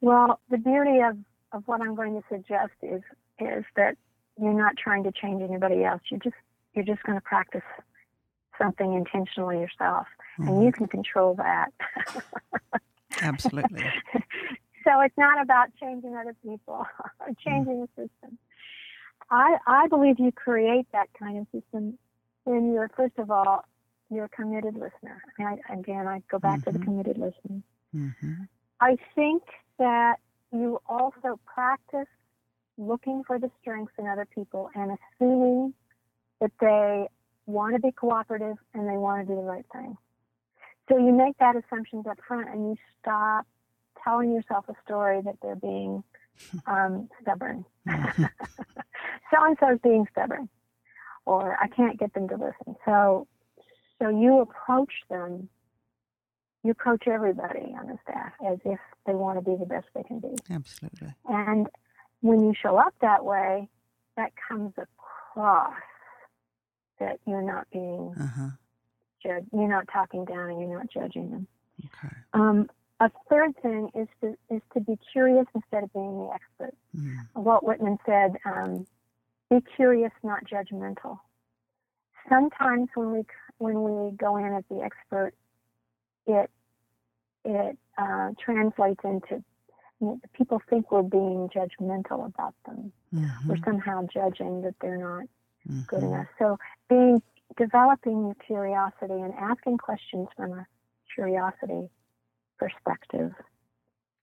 Well, 0.00 0.40
the 0.50 0.58
beauty 0.58 1.00
of, 1.00 1.16
of 1.52 1.66
what 1.66 1.80
I'm 1.80 1.94
going 1.94 2.14
to 2.14 2.26
suggest 2.28 2.72
is 2.82 3.02
is 3.40 3.64
that 3.76 3.96
you're 4.40 4.52
not 4.52 4.76
trying 4.76 5.04
to 5.04 5.12
change 5.12 5.42
anybody 5.42 5.84
else. 5.84 6.00
You 6.10 6.18
just 6.18 6.36
you're 6.74 6.84
just 6.84 7.02
going 7.02 7.16
to 7.16 7.22
practice 7.22 7.62
something 8.56 8.94
intentionally 8.94 9.60
yourself, 9.60 10.06
mm-hmm. 10.38 10.48
and 10.48 10.64
you 10.64 10.72
can 10.72 10.86
control 10.86 11.34
that. 11.34 11.72
Absolutely. 13.22 13.84
so 14.84 15.00
it's 15.00 15.16
not 15.16 15.40
about 15.42 15.68
changing 15.80 16.16
other 16.16 16.34
people 16.42 16.86
or 17.20 17.28
changing 17.44 17.74
mm-hmm. 17.74 18.02
the 18.02 18.08
system. 18.08 18.38
I, 19.30 19.58
I 19.66 19.88
believe 19.88 20.18
you 20.18 20.32
create 20.32 20.86
that 20.92 21.08
kind 21.18 21.38
of 21.38 21.46
system 21.52 21.98
when 22.44 22.72
you're, 22.72 22.90
first 22.96 23.18
of 23.18 23.30
all, 23.30 23.64
you're 24.10 24.24
a 24.24 24.28
committed 24.28 24.74
listener. 24.74 25.22
And 25.38 25.48
I, 25.48 25.74
again, 25.74 26.06
I 26.06 26.22
go 26.30 26.38
back 26.38 26.64
to 26.64 26.72
the 26.72 26.78
Mhm. 26.78 26.84
committed 26.84 27.18
listening. 27.18 27.62
Mm-hmm. 27.94 28.44
I 28.80 28.96
think 29.14 29.42
that 29.78 30.16
you 30.52 30.80
also 30.88 31.38
practice 31.44 32.08
looking 32.76 33.22
for 33.26 33.38
the 33.38 33.50
strengths 33.60 33.92
in 33.98 34.06
other 34.06 34.26
people 34.32 34.70
and 34.74 34.96
assuming 34.96 35.74
that 36.40 36.52
they 36.60 37.08
want 37.46 37.74
to 37.74 37.80
be 37.80 37.90
cooperative 37.92 38.56
and 38.74 38.88
they 38.88 38.96
want 38.96 39.26
to 39.26 39.34
do 39.34 39.40
the 39.40 39.46
right 39.46 39.64
thing. 39.72 39.96
So 40.88 40.96
you 40.96 41.12
make 41.12 41.36
that 41.38 41.56
assumptions 41.56 42.06
up 42.06 42.18
front 42.26 42.48
and 42.48 42.70
you 42.70 42.76
stop 43.00 43.46
telling 44.02 44.32
yourself 44.32 44.66
a 44.68 44.74
story 44.84 45.20
that 45.22 45.36
they're 45.42 45.56
being 45.56 46.04
um, 46.66 47.08
stubborn. 47.20 47.64
So 49.30 49.44
and 49.44 49.56
so 49.60 49.74
is 49.74 49.80
being 49.82 50.06
stubborn, 50.10 50.48
or 51.26 51.56
I 51.60 51.68
can't 51.68 51.98
get 51.98 52.14
them 52.14 52.28
to 52.28 52.34
listen. 52.34 52.76
So, 52.84 53.26
so 54.00 54.08
you 54.08 54.40
approach 54.40 54.92
them. 55.10 55.48
You 56.68 56.72
approach 56.72 57.04
everybody 57.08 57.74
on 57.80 57.86
the 57.86 57.96
staff 58.02 58.32
as 58.46 58.58
if 58.66 58.78
they 59.06 59.14
want 59.14 59.38
to 59.38 59.50
be 59.50 59.56
the 59.56 59.64
best 59.64 59.86
they 59.94 60.02
can 60.02 60.18
be. 60.18 60.34
Absolutely. 60.50 61.14
And 61.26 61.66
when 62.20 62.40
you 62.44 62.52
show 62.60 62.76
up 62.76 62.92
that 63.00 63.24
way, 63.24 63.70
that 64.18 64.32
comes 64.46 64.74
across 64.76 65.72
that 67.00 67.20
you're 67.26 67.40
not 67.40 67.66
being 67.72 68.14
Uh 68.20 68.26
huh. 68.26 68.48
judged. 69.22 69.46
You're 69.50 69.66
not 69.66 69.88
talking 69.90 70.26
down 70.26 70.50
and 70.50 70.60
you're 70.60 70.76
not 70.76 70.90
judging 70.90 71.30
them. 71.30 71.46
Okay. 71.86 72.14
Um, 72.34 72.68
a 73.00 73.10
third 73.30 73.56
thing 73.62 73.88
is 73.94 74.08
to 74.20 74.36
is 74.54 74.60
to 74.74 74.80
be 74.80 74.98
curious 75.10 75.46
instead 75.54 75.84
of 75.84 75.92
being 75.94 76.18
the 76.18 76.30
expert. 76.34 76.74
Mm. 76.94 77.16
Walt 77.34 77.64
Whitman 77.64 77.96
said, 78.04 78.36
um, 78.44 78.86
"Be 79.48 79.62
curious, 79.74 80.12
not 80.22 80.44
judgmental." 80.44 81.18
Sometimes 82.28 82.90
when 82.94 83.12
we 83.12 83.24
when 83.56 83.82
we 83.84 84.10
go 84.18 84.36
in 84.36 84.52
as 84.52 84.64
the 84.68 84.82
expert, 84.82 85.32
it 86.26 86.50
it 87.44 87.78
uh, 87.96 88.30
translates 88.42 89.00
into 89.04 89.42
you 90.00 90.06
know, 90.06 90.20
people 90.32 90.62
think 90.70 90.92
we're 90.92 91.02
being 91.02 91.48
judgmental 91.54 92.26
about 92.26 92.54
them. 92.66 92.92
We're 93.48 93.56
Mhm. 93.56 93.64
somehow 93.64 94.06
judging 94.12 94.62
that 94.62 94.74
they're 94.80 94.98
not 94.98 95.24
good 95.86 96.02
Mhm. 96.02 96.08
enough. 96.12 96.26
So 96.38 96.58
being 96.88 97.22
developing 97.56 98.34
curiosity 98.46 99.14
and 99.14 99.34
asking 99.34 99.78
questions 99.78 100.28
from 100.36 100.52
a 100.52 100.66
curiosity 101.14 101.88
perspective, 102.58 103.34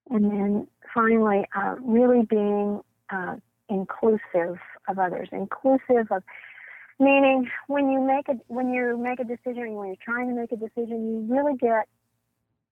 and 0.10 0.31
then 0.31 0.67
finally, 0.93 1.45
uh, 1.55 1.75
really 1.79 2.24
being 2.25 2.81
uh, 3.10 3.36
inclusive 3.69 4.60
of 4.88 5.00
others, 5.00 5.29
inclusive 5.31 6.12
of 6.12 6.24
meaning 7.00 7.50
when 7.67 7.89
you 7.89 8.00
make 8.00 8.29
a 8.29 8.39
when 8.48 8.74
you 8.74 8.98
make 8.98 9.19
a 9.19 9.24
decision, 9.24 9.74
when 9.75 9.88
you're 9.88 9.98
trying 10.01 10.29
to 10.29 10.36
make 10.36 10.51
a 10.51 10.57
decision, 10.57 11.27
you 11.27 11.36
really 11.36 11.57
get 11.57 11.88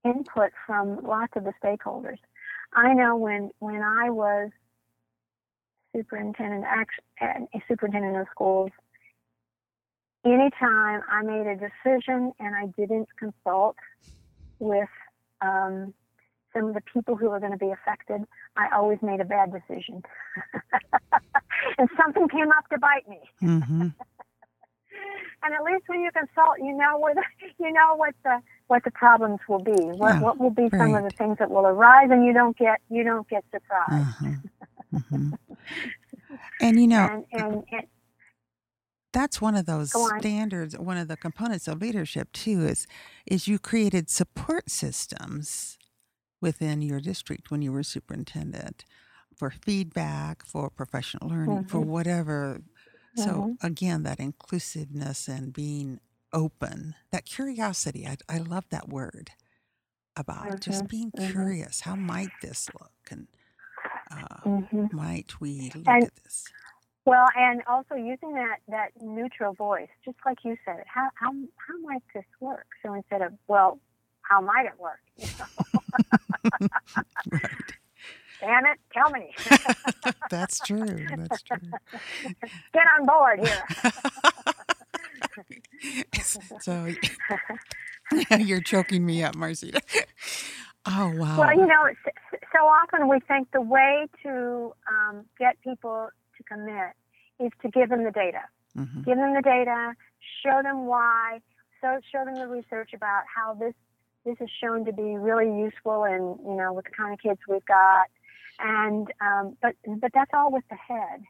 input 0.03 0.51
from 0.65 1.03
lots 1.03 1.33
of 1.35 1.43
the 1.43 1.53
stakeholders. 1.63 2.17
I 2.73 2.93
know 2.93 3.15
when 3.15 3.51
when 3.59 3.81
I 3.81 4.09
was 4.09 4.49
superintendent, 5.95 6.65
act- 6.67 7.01
uh, 7.21 7.45
superintendent 7.67 8.17
of 8.17 8.27
schools, 8.31 8.71
anytime 10.25 11.01
I 11.09 11.21
made 11.23 11.47
a 11.47 11.55
decision 11.55 12.31
and 12.39 12.55
I 12.55 12.65
didn't 12.77 13.07
consult 13.17 13.75
with 14.59 14.89
um, 15.41 15.93
some 16.53 16.65
of 16.69 16.73
the 16.73 16.81
people 16.93 17.15
who 17.15 17.29
were 17.29 17.39
going 17.39 17.51
to 17.51 17.57
be 17.57 17.71
affected, 17.71 18.21
I 18.55 18.67
always 18.75 18.99
made 19.01 19.19
a 19.19 19.25
bad 19.25 19.51
decision. 19.51 20.03
and 21.77 21.89
something 22.01 22.27
came 22.29 22.49
up 22.57 22.67
to 22.69 22.79
bite 22.79 23.07
me. 23.07 23.19
Mhm. 23.41 23.93
And 25.45 25.53
at 25.53 25.63
least 25.63 25.83
when 25.87 25.99
you 26.01 26.09
consult, 26.11 26.59
you 26.59 26.71
know 26.71 26.97
where 26.99 27.13
the, 27.15 27.23
you 27.59 27.73
know 27.73 27.95
what 27.95 28.15
the 28.23 28.39
what 28.67 28.83
the 28.83 28.91
problems 28.91 29.39
will 29.49 29.59
be. 29.63 29.71
What 29.71 30.09
Yeah, 30.09 30.21
what 30.21 30.39
will 30.39 30.49
be 30.51 30.69
some 30.77 30.95
of 30.95 31.03
the 31.03 31.11
things 31.17 31.37
that 31.39 31.49
will 31.51 31.67
arise, 31.67 32.09
and 32.11 32.25
you 32.25 32.33
don't 32.33 32.57
get 32.57 32.81
you 32.89 33.03
don't 33.03 33.27
get 33.29 33.43
surprised. 33.51 33.91
Uh-huh. 33.91 34.35
Mhm. 34.93 35.37
And 36.61 36.79
you 36.79 36.87
know, 36.87 37.09
And, 37.09 37.25
and 37.31 37.63
and 37.71 37.87
that's 39.13 39.41
one 39.41 39.55
of 39.55 39.65
those 39.65 39.93
on. 39.93 40.21
standards 40.21 40.77
one 40.77 40.97
of 40.97 41.07
the 41.07 41.17
components 41.17 41.67
of 41.67 41.81
leadership 41.81 42.31
too 42.33 42.65
is 42.65 42.87
is 43.25 43.47
you 43.47 43.59
created 43.59 44.09
support 44.09 44.69
systems 44.69 45.77
within 46.41 46.81
your 46.81 46.99
district 47.01 47.51
when 47.51 47.61
you 47.61 47.71
were 47.71 47.83
superintendent 47.83 48.85
for 49.37 49.51
feedback 49.51 50.45
for 50.45 50.69
professional 50.69 51.29
learning 51.29 51.63
for 51.65 51.79
Mhm. 51.79 51.87
whatever 51.87 52.61
so 53.15 53.45
Mhm. 53.45 53.57
again 53.61 54.03
that 54.03 54.19
inclusiveness 54.19 55.27
and 55.27 55.53
being 55.53 55.99
open 56.33 56.95
that 57.11 57.25
curiosity 57.25 58.07
i, 58.07 58.17
I 58.29 58.39
love 58.39 58.65
that 58.71 58.89
word 58.89 59.31
about 60.17 60.59
just 60.61 60.87
Mhm, 60.87 60.89
being 60.89 61.13
mhm. 61.17 61.33
curious 61.33 61.81
how 61.81 61.95
might 61.95 62.33
this 62.41 62.69
look 62.79 62.93
and 63.11 63.27
uh, 64.11 64.47
Mhm. 64.47 64.91
might 64.91 65.39
we 65.41 65.71
look 65.75 65.87
And- 65.87 66.05
at 66.05 66.15
this 66.23 66.53
Well, 67.05 67.27
and 67.35 67.63
also 67.67 67.95
using 67.95 68.33
that 68.35 68.59
that 68.69 68.91
neutral 69.01 69.53
voice, 69.55 69.89
just 70.05 70.17
like 70.25 70.39
you 70.45 70.57
said, 70.65 70.83
how 70.87 71.09
how 71.15 71.31
how 71.33 71.79
might 71.83 72.03
this 72.13 72.25
work? 72.39 72.67
So 72.85 72.93
instead 72.93 73.21
of 73.23 73.33
well, 73.47 73.79
how 74.23 74.41
might 74.41 74.65
it 74.67 74.79
work? 74.79 75.01
You 75.17 75.27
know, 75.39 75.45
right 77.31 77.73
Damn 78.41 78.65
it, 78.67 78.79
tell 78.93 79.09
me. 79.11 79.33
that's 80.29 80.61
true 80.61 81.13
that's 81.15 81.41
true 81.43 81.77
Get 82.73 82.83
on 82.99 83.05
board 83.07 83.39
here. 83.39 83.69
so 86.61 86.87
you're 88.37 88.61
choking 88.61 89.05
me 89.05 89.23
up, 89.23 89.35
Marceta. 89.35 89.79
Oh 90.85 91.13
wow. 91.15 91.39
Well, 91.39 91.53
you 91.55 91.65
know, 91.65 91.87
so 92.51 92.59
often 92.65 93.07
we 93.07 93.21
think 93.21 93.49
the 93.53 93.61
way 93.61 94.05
to 94.21 94.73
um, 94.91 95.23
get 95.39 95.55
people 95.63 96.09
to 96.37 96.43
commit 96.43 96.91
is 97.39 97.51
to 97.61 97.69
give 97.69 97.87
them 97.87 98.03
the 98.03 98.11
data. 98.11 98.41
Mhm. 98.77 99.05
Give 99.05 99.15
them 99.15 99.33
the 99.33 99.41
data, 99.41 99.93
show 100.45 100.61
them 100.61 100.85
why, 100.85 101.39
so 101.79 102.01
show 102.11 102.25
them 102.25 102.35
the 102.35 102.49
research 102.49 102.89
about 102.93 103.23
how 103.33 103.53
this 103.53 103.73
this 104.25 104.35
is 104.41 104.49
shown 104.61 104.83
to 104.83 104.91
be 104.91 105.15
really 105.15 105.47
useful 105.57 106.03
and 106.03 106.37
you 106.45 106.53
know 106.53 106.73
with 106.73 106.83
the 106.83 106.91
kind 106.91 107.13
of 107.13 107.19
kids 107.21 107.39
we've 107.47 107.63
got, 107.65 108.07
and 108.59 109.07
um, 109.21 109.55
but 109.61 109.75
but 110.01 110.11
that's 110.13 110.31
all 110.33 110.51
with 110.51 110.65
the 110.69 110.75
head, 110.75 111.23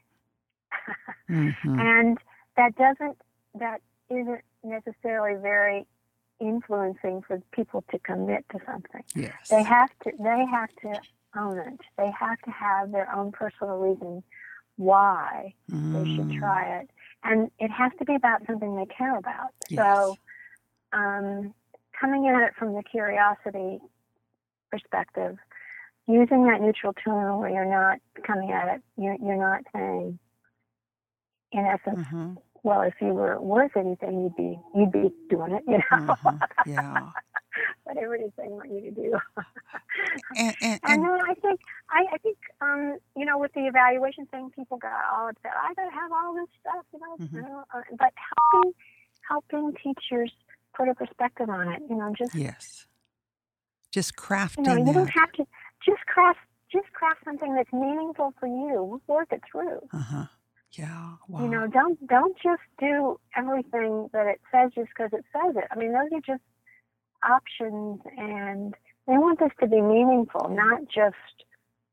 Mhm. 1.30 1.80
and 1.80 2.18
that 2.58 2.76
doesn't 2.76 3.20
that 3.60 3.82
isn't 4.10 4.42
necessarily 4.64 5.40
very 5.42 5.86
influencing 6.40 7.22
for 7.28 7.42
people 7.52 7.84
to 7.92 8.00
commit 8.00 8.46
to 8.52 8.60
something. 8.66 9.04
Yes. 9.16 9.34
They 9.50 9.64
have 9.64 9.90
to 10.04 10.12
they 10.20 10.46
have 10.52 10.70
to 10.84 11.00
own 11.38 11.58
it. 11.60 11.80
They 11.98 12.12
have 12.20 12.40
to 12.42 12.52
have 12.52 12.92
their 12.92 13.12
own 13.14 13.32
personal 13.32 13.78
reason 13.78 14.24
why 14.78 15.54
they 15.94 16.06
should 16.16 16.30
Mm, 16.30 16.40
try 16.40 16.80
it. 16.80 16.90
And 17.24 17.52
it 17.60 17.70
has 17.72 17.92
to 18.00 18.06
be 18.06 18.16
about 18.16 18.46
something 18.48 18.76
they 18.76 18.86
care 18.88 19.16
about. 19.18 19.50
Yes. 19.70 19.80
So 19.86 20.18
um, 20.92 21.54
coming 22.00 22.28
at 22.28 22.42
it 22.48 22.54
from 22.58 22.74
the 22.74 22.84
curiosity 22.84 23.80
perspective, 24.72 25.38
using 26.08 26.46
that 26.46 26.62
neutral 26.62 26.94
tone 26.94 27.40
where 27.40 27.50
you're 27.50 27.66
not 27.66 28.00
coming 28.26 28.52
at 28.52 28.76
it, 28.76 28.82
you're, 28.98 29.16
you're 29.24 29.38
not 29.38 29.62
saying, 29.74 30.20
in 31.52 31.66
essence, 31.66 32.06
mhm, 32.12 32.38
well, 32.64 32.82
if 32.82 32.94
you 33.02 33.08
were 33.08 33.40
worth 33.42 33.76
anything, 33.78 34.22
you'd 34.24 34.36
be 34.36 34.60
you'd 34.76 34.92
be 34.92 35.12
doing 35.30 35.54
it, 35.54 35.64
you 35.68 35.78
know. 35.92 36.16
mhm, 36.24 36.40
Yeah. 36.66 37.10
Whatever 37.84 38.16
it 38.16 38.22
is 38.22 38.32
they 38.38 38.48
want 38.48 38.72
you 38.72 38.82
to 38.82 38.92
do. 38.92 39.20
And 40.36 40.56
and, 40.62 40.80
And 40.84 40.94
and 40.94 41.04
then 41.04 41.20
I 41.30 41.34
think 41.36 41.60
I, 41.92 42.06
I 42.14 42.18
think 42.18 42.38
um, 42.62 42.98
you 43.16 43.26
know 43.26 43.38
with 43.38 43.54
the 43.54 43.68
evaluation 43.68 44.26
thing, 44.28 44.50
people 44.56 44.78
got 44.78 44.92
all 45.14 45.30
upset. 45.30 45.52
I 45.56 45.74
gotta 45.76 45.92
have 45.92 46.12
all 46.12 46.34
this 46.34 46.48
stuff, 46.62 46.86
you 46.94 47.00
know. 47.00 47.18
Mhm. 47.26 47.34
you 47.34 47.42
know, 47.42 47.64
uh, 47.74 47.82
but 47.98 48.12
helping 48.52 48.74
helping 49.30 49.74
teachers 49.84 50.32
put 50.76 50.90
a 50.90 50.96
perspective 50.96 51.50
on 51.50 51.72
it, 51.74 51.82
you 51.90 51.96
know, 51.96 52.14
just 52.18 52.34
yes. 52.34 52.88
Just 53.92 54.16
crafting. 54.16 54.58
you 54.58 54.64
know, 54.64 54.76
you 54.78 54.86
that. 54.86 54.94
don't 54.94 55.10
have 55.10 55.32
to 55.34 55.46
just 55.86 56.04
craft 56.08 56.40
just 56.72 56.92
craft 56.94 57.20
something 57.24 57.54
that's 57.54 57.72
meaningful 57.72 58.34
for 58.40 58.48
you. 58.48 59.00
Work 59.08 59.28
it 59.32 59.42
through. 59.52 59.80
uh-huh. 59.94 60.26
Yeah. 60.74 61.14
Wow. 61.28 61.44
You 61.44 61.50
know, 61.50 61.68
don't 61.68 62.06
don't 62.08 62.36
just 62.42 62.62
do 62.80 63.20
everything 63.36 64.10
that 64.14 64.28
it 64.28 64.42
says 64.52 64.72
just 64.76 64.90
because 64.90 65.12
it 65.14 65.26
says 65.32 65.56
it. 65.56 65.66
I 65.72 65.76
mean, 65.76 65.94
those 65.94 66.10
are 66.12 66.22
just 66.22 66.44
options, 67.24 68.02
and 68.18 68.74
they 69.08 69.18
want 69.18 69.40
this 69.40 69.52
to 69.60 69.68
be 69.68 69.82
meaningful, 69.82 70.50
not 70.50 70.82
just 70.94 71.46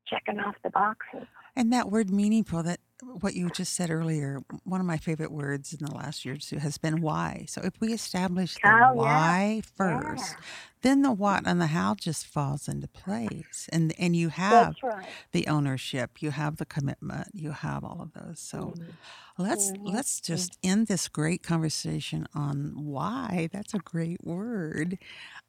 checking 0.07 0.39
off 0.39 0.55
the 0.63 0.69
boxes. 0.69 1.27
And 1.55 1.71
that 1.73 1.91
word 1.91 2.09
meaningful, 2.09 2.63
that 2.63 2.79
what 3.01 3.33
you 3.35 3.49
just 3.49 3.73
said 3.73 3.89
earlier, 3.89 4.41
one 4.63 4.79
of 4.79 4.85
my 4.87 4.97
favorite 4.97 5.31
words 5.31 5.73
in 5.73 5.85
the 5.85 5.93
last 5.93 6.25
year 6.25 6.35
or 6.35 6.37
two 6.37 6.57
has 6.59 6.77
been 6.77 7.01
why. 7.01 7.45
So 7.47 7.61
if 7.63 7.73
we 7.79 7.93
establish 7.93 8.59
the 8.59 8.71
Oh, 8.71 8.93
yeah. 9.01 9.33
why 9.33 9.61
first, 9.75 10.37
Yeah. 10.37 10.43
then 10.81 11.01
the 11.01 11.11
what 11.11 11.43
and 11.45 11.59
the 11.61 11.67
how 11.67 11.95
just 11.95 12.25
falls 12.27 12.67
into 12.67 12.87
place. 12.87 13.67
And 13.71 13.93
and 13.99 14.15
you 14.15 14.29
have 14.29 14.77
right. 14.83 15.15
the 15.33 15.47
ownership, 15.47 16.21
you 16.21 16.31
have 16.31 16.57
the 16.57 16.65
commitment, 16.65 17.29
you 17.33 17.51
have 17.51 17.83
all 17.83 18.01
of 18.01 18.13
those. 18.13 18.39
So 18.39 18.75
Mhm. 18.75 18.97
let's 19.37 19.71
Mhm. 19.71 19.85
let's 19.85 20.21
just 20.21 20.57
end 20.63 20.87
this 20.87 21.07
great 21.07 21.43
conversation 21.43 22.27
on 22.33 22.73
why. 22.75 23.49
That's 23.51 23.73
a 23.73 23.79
great 23.79 24.23
word. 24.23 24.97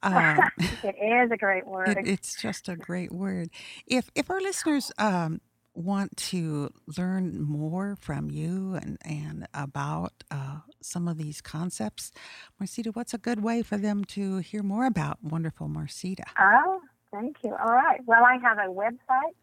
Um, 0.02 0.52
it 0.82 0.96
is 1.00 1.30
a 1.30 1.36
great 1.36 1.66
word. 1.66 1.96
it, 1.98 1.98
it's 2.02 2.36
just 2.36 2.68
a 2.68 2.76
great 2.76 3.12
word. 3.12 3.50
If 3.86 4.10
if 4.14 4.30
our 4.30 4.40
listeners 4.40 4.92
um, 4.98 5.40
want 5.74 6.16
to 6.16 6.70
learn 6.98 7.40
more 7.40 7.96
from 8.00 8.30
you 8.30 8.74
and 8.74 8.98
and 9.04 9.46
about 9.54 10.12
uh, 10.30 10.58
some 10.80 11.08
of 11.08 11.16
these 11.16 11.40
concepts, 11.40 12.12
Marceta, 12.60 12.94
what's 12.94 13.14
a 13.14 13.18
good 13.18 13.42
way 13.42 13.62
for 13.62 13.76
them 13.78 14.04
to 14.04 14.38
hear 14.38 14.62
more 14.62 14.86
about 14.86 15.22
wonderful 15.22 15.68
Marceta? 15.68 16.24
Oh, 16.38 16.80
thank 17.12 17.36
you. 17.42 17.50
All 17.50 17.72
right. 17.72 18.00
Well, 18.04 18.24
I 18.24 18.38
have 18.42 18.58
a 18.58 18.70
website, 18.70 19.34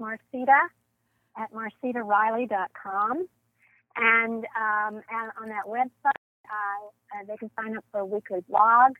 Marceta 0.00 0.68
at 1.38 1.52
marcetareilly.com. 1.52 3.28
And, 3.96 4.44
um, 4.44 5.02
and 5.10 5.32
on 5.40 5.48
that 5.48 5.66
website, 5.66 6.22
uh, 6.46 6.86
uh, 7.14 7.24
they 7.26 7.36
can 7.36 7.50
sign 7.56 7.76
up 7.76 7.84
for 7.90 8.00
a 8.00 8.06
weekly 8.06 8.40
blog. 8.48 8.92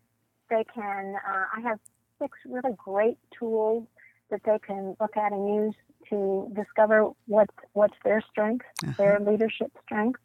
They 0.50 0.64
can, 0.74 1.16
uh, 1.16 1.44
I 1.56 1.60
have 1.60 1.78
six 2.20 2.36
really 2.46 2.74
great 2.76 3.18
tools 3.38 3.86
that 4.30 4.40
they 4.44 4.58
can 4.58 4.96
look 5.00 5.16
at 5.16 5.32
and 5.32 5.48
use 5.48 5.74
to 6.11 6.51
discover 6.55 7.11
what's, 7.27 7.55
what's 7.73 7.97
their 8.05 8.21
strength, 8.31 8.66
Uh-huh. 8.83 8.92
their 8.99 9.21
leadership 9.21 9.73
strength. 9.85 10.21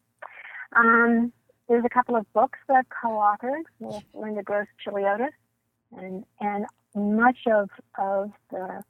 Um, 0.76 1.32
there's 1.70 1.86
a 1.86 1.90
couple 1.90 2.16
of 2.16 2.32
books 2.34 2.60
that 2.68 2.78
I've 2.78 2.90
co-authored 2.90 3.64
with 3.80 4.04
Linda 4.14 4.44
Gross 4.44 4.68
Cheliotes, 4.86 5.30
and 5.96 6.26
and 6.40 6.66
much 6.96 7.38
of 7.48 7.70
of 7.98 8.32
the 8.52 8.84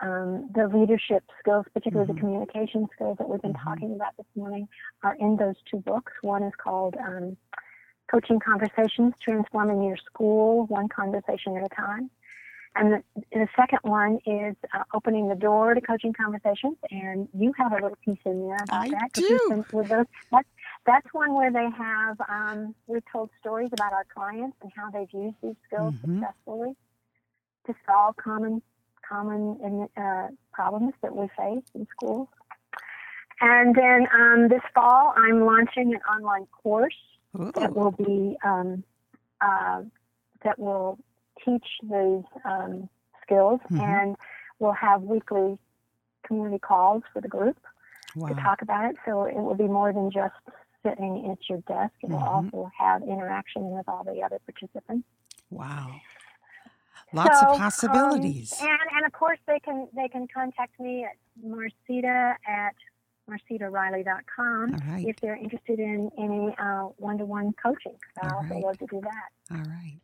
um, 0.00 0.48
the 0.54 0.68
leadership 0.68 1.24
skills, 1.40 1.66
particularly 1.74 2.10
Mhm. 2.10 2.14
the 2.14 2.20
communication 2.20 2.88
skills 2.94 3.18
that 3.18 3.28
we've 3.28 3.42
been 3.42 3.52
Mhm. 3.54 3.64
talking 3.64 3.94
about 3.94 4.16
this 4.16 4.26
morning, 4.36 4.68
are 5.02 5.14
in 5.16 5.36
those 5.36 5.56
two 5.68 5.78
books. 5.78 6.12
One 6.22 6.42
is 6.44 6.54
called 6.56 6.94
um, 6.96 7.36
Coaching 8.10 8.38
Conversations: 8.38 9.14
Transforming 9.20 9.82
Your 9.82 9.96
School 9.96 10.66
One 10.66 10.88
Conversation 10.88 11.56
at 11.56 11.64
a 11.64 11.74
Time, 11.74 12.10
and 12.76 12.92
the, 12.92 13.02
the 13.32 13.48
second 13.56 13.78
one 13.82 14.18
is 14.26 14.54
uh, 14.74 14.84
Opening 14.94 15.28
the 15.28 15.34
Door 15.34 15.74
to 15.74 15.80
Coaching 15.80 16.12
Conversations. 16.12 16.76
And 16.90 17.28
you 17.36 17.52
have 17.58 17.72
a 17.72 17.76
little 17.76 17.96
piece 18.04 18.18
in 18.24 18.46
there 18.46 18.56
about 18.62 18.84
I 18.86 18.88
that. 18.90 19.12
do. 19.14 19.64
With 19.72 19.88
those, 19.88 20.06
that's 20.30 20.48
that's 20.86 21.06
one 21.12 21.34
where 21.34 21.50
they 21.50 21.68
have 21.76 22.20
um, 22.28 22.74
we've 22.86 23.02
told 23.10 23.30
stories 23.40 23.70
about 23.72 23.92
our 23.92 24.04
clients 24.14 24.56
and 24.62 24.70
how 24.74 24.90
they've 24.90 25.12
used 25.12 25.36
these 25.42 25.56
skills 25.66 25.94
Mhm. 26.04 26.20
successfully 26.20 26.76
to 27.66 27.74
solve 27.86 28.16
common 28.16 28.62
common 29.08 29.88
uh, 29.96 30.28
problems 30.52 30.92
that 31.02 31.14
we 31.16 31.28
face 31.36 31.64
in 31.74 31.86
schools. 31.90 32.28
And 33.40 33.74
then 33.74 34.06
um, 34.12 34.48
this 34.48 34.62
fall, 34.74 35.14
I'm 35.16 35.44
launching 35.44 35.94
an 35.94 36.00
online 36.10 36.46
course 36.46 36.96
that 37.54 37.74
will 37.74 37.92
be 37.92 38.36
um, 38.44 38.82
uh, 39.40 39.82
that 40.44 40.58
will 40.58 40.98
teach 41.44 41.66
these 41.82 42.24
um, 42.44 42.88
skills, 43.22 43.60
Mhm. 43.70 43.80
and 43.80 44.16
we'll 44.58 44.72
have 44.72 45.02
weekly 45.02 45.58
community 46.26 46.58
calls 46.58 47.02
for 47.12 47.20
the 47.20 47.28
group 47.28 47.56
to 48.14 48.34
talk 48.42 48.62
about 48.62 48.90
it. 48.90 48.96
So 49.04 49.24
it 49.24 49.36
will 49.36 49.54
be 49.54 49.68
more 49.68 49.92
than 49.92 50.10
just 50.10 50.34
sitting 50.82 51.30
at 51.30 51.38
your 51.48 51.58
desk. 51.62 51.94
It 52.02 52.10
will 52.10 52.18
Mhm. 52.18 52.52
also 52.54 52.70
have 52.78 53.02
interaction 53.02 53.70
with 53.70 53.88
all 53.88 54.04
the 54.04 54.22
other 54.22 54.38
participants. 54.40 55.06
Wow. 55.50 56.00
Lots 57.12 57.40
So, 57.40 57.46
of 57.46 57.50
um, 57.52 57.58
possibilities. 57.58 58.60
and 58.60 58.80
and 58.96 59.06
of 59.06 59.12
course 59.12 59.38
they 59.46 59.60
can 59.60 59.88
they 59.94 60.08
can 60.08 60.26
contact 60.28 60.78
me 60.78 61.04
at 61.04 61.16
Marceta 61.42 62.36
at 62.46 62.74
marcetareilly.com 63.28 64.76
right. 64.88 65.06
if 65.06 65.16
they're 65.20 65.36
interested 65.36 65.78
in 65.78 66.10
any 66.18 66.54
uh, 66.58 66.88
one-to-one 66.96 67.52
coaching. 67.62 67.96
So 68.20 68.28
All 68.28 68.42
right. 68.50 68.62
love 68.64 68.78
to 68.78 68.86
do 68.86 69.00
that. 69.00 69.54
All 69.56 69.64
right. 69.64 70.00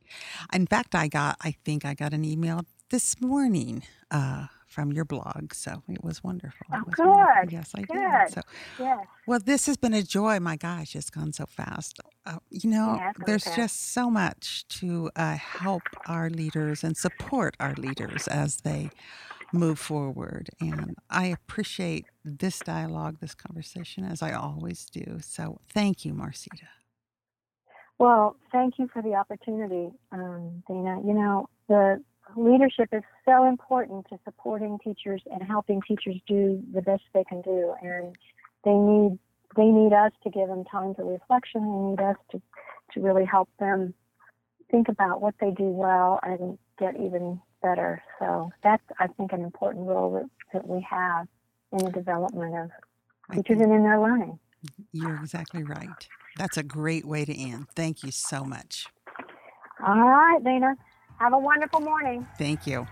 In 0.53 0.67
fact, 0.67 0.95
I 0.95 1.09
got, 1.09 1.37
I 1.41 1.53
think 1.65 1.85
I 1.85 1.95
got 1.95 2.13
an 2.13 2.25
email 2.25 2.65
this 2.91 3.21
morning 3.21 3.83
uh, 4.11 4.47
from 4.67 4.93
your 4.93 5.05
blog. 5.05 5.53
So 5.55 5.83
it 5.89 6.03
was 6.03 6.23
wonderful. 6.23 6.67
Oh, 6.73 6.83
was 6.87 6.95
wonderful. 6.99 7.27
good. 7.43 7.53
Yes, 7.53 7.73
I 7.75 7.83
did. 7.83 8.35
So, 8.35 8.41
Yes. 8.79 9.07
well, 9.27 9.41
this 9.45 9.67
has 9.67 9.77
been 9.77 9.95
a 9.95 10.03
joy. 10.03 10.41
My 10.41 10.57
gosh, 10.57 10.97
it's 10.97 11.11
gone 11.11 11.33
so 11.33 11.47
fast. 11.47 12.01
Uh, 12.27 12.39
you 12.51 12.71
know, 12.71 12.97
Yeah, 12.97 13.13
there's 13.27 13.45
fast. 13.45 13.57
just 13.57 13.93
so 13.93 14.11
much 14.11 14.67
to 14.81 15.11
uh, 15.17 15.37
help 15.37 15.83
our 16.07 16.31
leaders 16.31 16.83
and 16.83 16.97
support 16.97 17.57
our 17.61 17.75
leaders 17.75 18.27
as 18.29 18.59
they 18.59 18.91
move 19.55 19.79
forward. 19.79 20.51
And 20.61 20.97
I 21.09 21.27
appreciate 21.27 22.07
this 22.25 22.59
dialogue, 22.59 23.19
this 23.21 23.35
conversation, 23.35 24.05
as 24.05 24.23
I 24.23 24.33
always 24.33 24.87
do. 24.87 25.19
So 25.21 25.61
thank 25.69 26.05
you, 26.05 26.13
Marceta. 26.13 26.69
Well, 27.99 28.37
thank 28.51 28.75
you 28.79 28.89
for 28.93 29.03
the 29.03 29.15
opportunity, 29.15 29.91
um, 30.11 30.63
Dana. 30.69 31.01
You 31.07 31.15
know, 31.15 31.49
the 31.69 32.03
leadership 32.37 32.89
is 32.93 33.03
so 33.25 33.45
important 33.45 34.07
to 34.11 34.19
supporting 34.25 34.79
teachers 34.83 35.23
and 35.31 35.43
helping 35.43 35.81
teachers 35.87 36.17
do 36.27 36.63
the 36.73 36.83
best 36.83 37.03
they 37.13 37.25
can 37.25 37.41
do, 37.43 37.75
and 37.81 38.15
they 38.65 38.75
need 38.75 39.19
they 39.57 39.67
need 39.67 39.93
us 39.93 40.11
to 40.25 40.31
give 40.31 40.49
them 40.49 40.65
time 40.65 40.95
for 40.95 41.05
reflection. 41.05 41.63
They 41.63 41.91
need 41.91 42.01
us 42.01 42.17
to 42.33 42.43
to 42.93 43.01
really 43.01 43.25
help 43.25 43.49
them 43.61 43.95
think 44.71 44.89
about 44.89 45.21
what 45.21 45.35
they 45.41 45.51
do 45.51 45.69
well 45.69 46.19
and 46.23 46.59
get 46.79 46.97
even 46.97 47.41
better. 47.65 48.03
So 48.21 48.53
that's 48.63 48.85
I 49.01 49.09
think 49.09 49.33
an 49.33 49.43
important 49.43 49.87
role 49.89 50.13
that, 50.13 50.31
that 50.53 50.69
we 50.69 50.87
have 50.89 51.27
in 51.73 51.79
the 51.79 51.91
development 51.91 52.55
of 52.55 52.71
teachers 53.35 53.61
and 53.61 53.73
in 53.73 53.83
their 53.83 54.01
learning. 54.01 54.39
you're 54.93 55.17
exactly 55.17 55.65
right. 55.65 56.09
That's 56.37 56.57
a 56.57 56.63
great 56.63 57.05
way 57.05 57.25
to 57.25 57.35
end. 57.35 57.67
Thank 57.75 58.03
you 58.05 58.11
so 58.11 58.45
much. 58.45 58.87
All 59.85 60.09
right, 60.09 60.43
Dana. 60.45 60.75
Have 61.19 61.33
a 61.33 61.39
wonderful 61.39 61.81
morning. 61.81 62.27
Thank 62.39 62.67
you. 62.67 62.87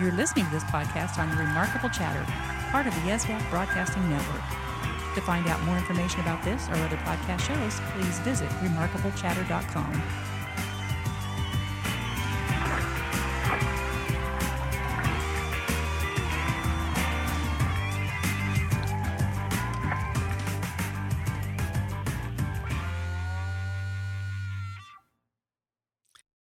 You're 0.00 0.12
listening 0.12 0.46
to 0.46 0.50
this 0.52 0.64
podcast 0.64 1.18
on 1.18 1.30
Remarkable 1.36 1.88
Chatter, 1.90 2.24
part 2.70 2.86
of 2.86 2.94
the 2.94 3.00
YesWap 3.02 3.48
Broadcasting 3.50 4.08
Network. 4.08 4.61
To 5.14 5.20
find 5.20 5.46
out 5.46 5.62
more 5.64 5.76
information 5.76 6.20
about 6.20 6.42
this 6.42 6.68
or 6.70 6.74
other 6.76 6.96
podcast 6.98 7.40
shows, 7.40 7.80
please 7.92 8.18
visit 8.20 8.48
remarkablechatter.com. 8.62 10.31